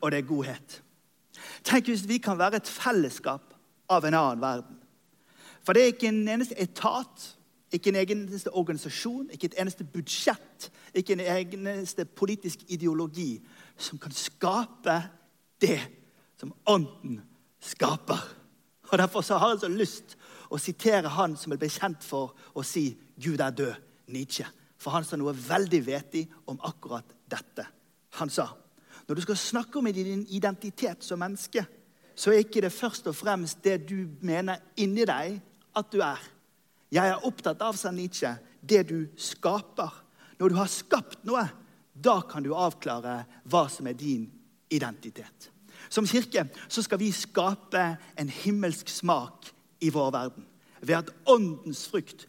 og 0.00 0.10
det 0.10 0.18
er 0.18 0.26
godhet. 0.26 0.80
Tenk 1.66 1.90
hvis 1.90 2.06
vi 2.08 2.18
kan 2.22 2.38
være 2.38 2.58
et 2.58 2.70
fellesskap 2.70 3.47
av 3.88 4.04
en 4.04 4.14
annen 4.14 4.40
verden. 4.40 4.78
For 5.64 5.72
det 5.72 5.82
er 5.82 5.92
ikke 5.92 6.08
en 6.08 6.28
eneste 6.28 6.56
etat, 6.60 7.24
ikke 7.72 7.92
en 7.92 8.00
eneste 8.00 8.52
organisasjon, 8.56 9.28
ikke 9.32 9.50
et 9.50 9.58
eneste 9.60 9.84
budsjett, 9.84 10.70
ikke 10.94 11.16
en 11.18 11.24
eneste 11.26 12.04
politisk 12.04 12.64
ideologi 12.68 13.34
som 13.76 13.98
kan 14.00 14.14
skape 14.14 15.02
det 15.60 15.80
som 16.40 16.54
Ånden 16.66 17.20
skaper. 17.60 18.22
Og 18.88 18.98
Derfor 18.98 19.20
så 19.20 19.36
har 19.36 19.52
jeg 19.52 19.60
så 19.60 19.68
lyst 19.68 20.16
å 20.48 20.58
sitere 20.58 21.12
han 21.12 21.36
som 21.36 21.52
ble 21.52 21.68
kjent 21.68 22.04
for 22.04 22.32
å 22.54 22.64
si 22.64 22.96
'Gud 23.20 23.40
er 23.40 23.50
død', 23.50 23.82
Nietzsche. 24.08 24.46
For 24.78 24.90
han 24.90 25.04
sa 25.04 25.16
noe 25.16 25.34
veldig 25.34 25.86
vetig 25.86 26.28
om 26.46 26.60
akkurat 26.64 27.04
dette. 27.30 27.66
Han 28.10 28.30
sa 28.30 28.48
når 29.08 29.14
du 29.14 29.20
skal 29.20 29.36
snakke 29.36 29.78
om 29.78 29.88
din 29.92 30.26
identitet 30.28 31.04
som 31.04 31.18
menneske, 31.18 31.64
så 32.18 32.32
er 32.32 32.42
ikke 32.42 32.64
det 32.64 32.74
først 32.74 33.06
og 33.06 33.14
fremst 33.14 33.62
det 33.62 33.84
du 33.86 34.08
mener 34.26 34.58
inni 34.80 35.06
deg 35.06 35.38
at 35.78 35.92
du 35.92 36.00
er. 36.02 36.18
Jeg 36.90 37.12
er 37.12 37.26
opptatt 37.28 37.62
av, 37.62 37.76
sa 37.78 37.92
Nietzsche, 37.94 38.32
det 38.60 38.88
du 38.88 39.06
skaper. 39.20 39.92
Når 40.40 40.50
du 40.50 40.56
har 40.58 40.70
skapt 40.72 41.22
noe, 41.28 41.44
da 41.94 42.18
kan 42.26 42.42
du 42.42 42.50
avklare 42.56 43.20
hva 43.50 43.64
som 43.70 43.86
er 43.90 43.98
din 43.98 44.26
identitet. 44.70 45.50
Som 45.88 46.08
kirke 46.10 46.48
så 46.66 46.82
skal 46.84 47.00
vi 47.00 47.12
skape 47.14 47.84
en 48.18 48.32
himmelsk 48.42 48.90
smak 48.90 49.52
i 49.84 49.90
vår 49.94 50.10
verden. 50.14 50.46
Ved 50.82 50.96
at 50.98 51.14
åndens 51.26 51.86
frukt, 51.90 52.26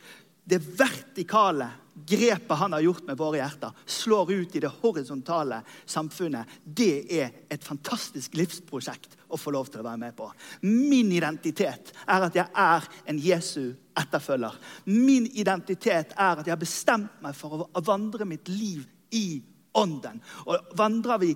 det 0.49 0.57
vertikale 0.79 1.69
grepet 2.05 2.57
han 2.57 2.73
har 2.73 2.79
gjort 2.79 3.05
med 3.07 3.17
våre 3.17 3.38
hjerter, 3.38 3.71
slår 3.85 4.31
ut 4.31 4.55
i 4.55 4.62
det 4.63 4.71
horisontale 4.81 5.62
samfunnet. 5.85 6.47
Det 6.63 7.19
er 7.19 7.33
et 7.51 7.63
fantastisk 7.65 8.38
livsprosjekt 8.39 9.17
å 9.29 9.38
få 9.38 9.53
lov 9.53 9.69
til 9.69 9.83
å 9.83 9.85
være 9.85 10.01
med 10.01 10.15
på. 10.17 10.29
Min 10.65 11.12
identitet 11.13 11.93
er 12.07 12.25
at 12.25 12.39
jeg 12.39 12.47
er 12.49 12.88
en 13.12 13.19
Jesu 13.21 13.75
etterfølger. 13.99 14.55
Min 14.89 15.27
identitet 15.33 16.15
er 16.15 16.39
at 16.39 16.47
jeg 16.47 16.55
har 16.55 16.62
bestemt 16.62 17.21
meg 17.23 17.38
for 17.38 17.67
å 17.69 17.83
vandre 17.85 18.27
mitt 18.29 18.49
liv 18.49 18.88
i 19.13 19.41
ånden. 19.77 20.21
Og 20.49 20.71
Vandrer 20.79 21.21
vi 21.21 21.33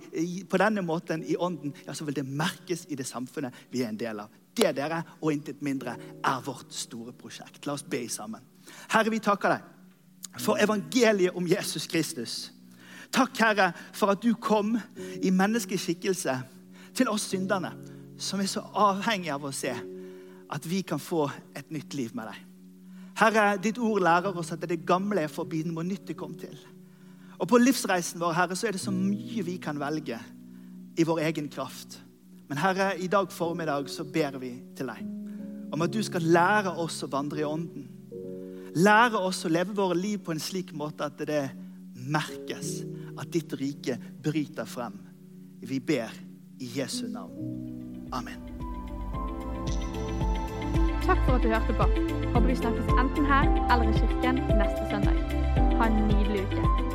på 0.50 0.62
denne 0.62 0.82
måten 0.86 1.26
i 1.28 1.38
ånden, 1.38 1.76
ja, 1.86 1.94
så 1.94 2.08
vil 2.08 2.18
det 2.18 2.26
merkes 2.26 2.88
i 2.90 2.98
det 2.98 3.06
samfunnet 3.08 3.68
vi 3.70 3.84
er 3.84 3.92
en 3.92 4.00
del 4.00 4.24
av. 4.26 4.42
Det 4.54 4.74
dere, 4.78 5.02
og 5.22 5.34
intet 5.34 5.62
mindre, 5.66 5.96
er 6.22 6.44
vårt 6.46 6.74
store 6.74 7.14
prosjekt. 7.18 7.66
La 7.66 7.78
oss 7.78 7.86
be 7.86 8.06
sammen. 8.10 8.53
Herre, 8.94 9.12
vi 9.14 9.22
takker 9.24 9.56
deg 9.56 10.40
for 10.42 10.58
evangeliet 10.62 11.36
om 11.38 11.48
Jesus 11.48 11.88
Kristus. 11.88 12.36
Takk, 13.14 13.38
Herre, 13.38 13.72
for 13.94 14.14
at 14.14 14.24
du 14.24 14.34
kom 14.34 14.76
i 15.22 15.30
menneskeskikkelse 15.30 16.38
til 16.98 17.10
oss 17.10 17.28
synderne, 17.30 17.74
som 18.18 18.42
er 18.42 18.50
så 18.50 18.64
avhengige 18.74 19.36
av 19.36 19.46
å 19.46 19.54
se 19.54 19.74
at 20.54 20.66
vi 20.70 20.82
kan 20.86 21.02
få 21.02 21.28
et 21.56 21.70
nytt 21.74 21.94
liv 21.98 22.14
med 22.18 22.30
deg. 22.30 22.40
Herre, 23.18 23.58
ditt 23.62 23.78
ord 23.78 24.02
lærer 24.02 24.38
oss 24.38 24.54
at 24.56 24.66
det 24.70 24.86
gamle 24.88 25.26
er 25.26 25.32
forbi, 25.32 25.62
noe 25.68 25.86
nytt 25.86 26.08
det 26.10 26.18
kom 26.18 26.34
til. 26.38 26.58
Og 27.38 27.50
På 27.50 27.60
livsreisen 27.62 28.22
vår 28.22 28.38
Herre, 28.38 28.58
så 28.58 28.70
er 28.70 28.78
det 28.78 28.82
så 28.82 28.94
mye 28.94 29.46
vi 29.46 29.60
kan 29.62 29.80
velge 29.82 30.18
i 30.98 31.06
vår 31.06 31.26
egen 31.30 31.50
kraft. 31.54 32.00
Men 32.50 32.62
Herre, 32.62 32.94
i 32.98 33.10
dag 33.10 33.32
formiddag 33.34 33.90
så 33.90 34.06
ber 34.06 34.38
vi 34.42 34.56
til 34.78 34.90
deg 34.90 35.10
om 35.74 35.82
at 35.82 35.94
du 35.94 36.04
skal 36.06 36.22
lære 36.22 36.76
oss 36.78 37.00
å 37.02 37.10
vandre 37.10 37.42
i 37.42 37.48
ånden 37.48 37.88
lære 38.76 39.20
oss 39.22 39.44
å 39.46 39.52
leve 39.52 39.76
våre 39.78 39.98
liv 39.98 40.22
på 40.24 40.34
en 40.34 40.42
slik 40.42 40.74
måte 40.78 41.06
at 41.06 41.20
det 41.28 41.44
merkes 41.94 42.82
at 43.20 43.30
ditt 43.34 43.54
rike 43.60 43.98
bryter 44.24 44.66
frem. 44.66 44.98
Vi 45.64 45.80
ber 45.80 46.12
i 46.60 46.72
Jesu 46.78 47.08
navn. 47.08 48.10
Amen. 48.14 48.42
Takk 51.04 51.20
for 51.26 51.36
at 51.36 51.44
du 51.44 51.52
hørte 51.52 51.76
på. 51.78 51.88
Håper 52.34 52.48
vi 52.48 52.56
snakkes 52.56 52.96
enten 52.98 53.28
her 53.28 53.50
eller 53.74 53.90
i 53.92 54.00
kirken 54.00 54.42
neste 54.58 54.88
søndag. 54.92 55.20
Ha 55.78 55.90
en 55.90 56.08
nydelig 56.08 56.48
uke. 56.48 56.93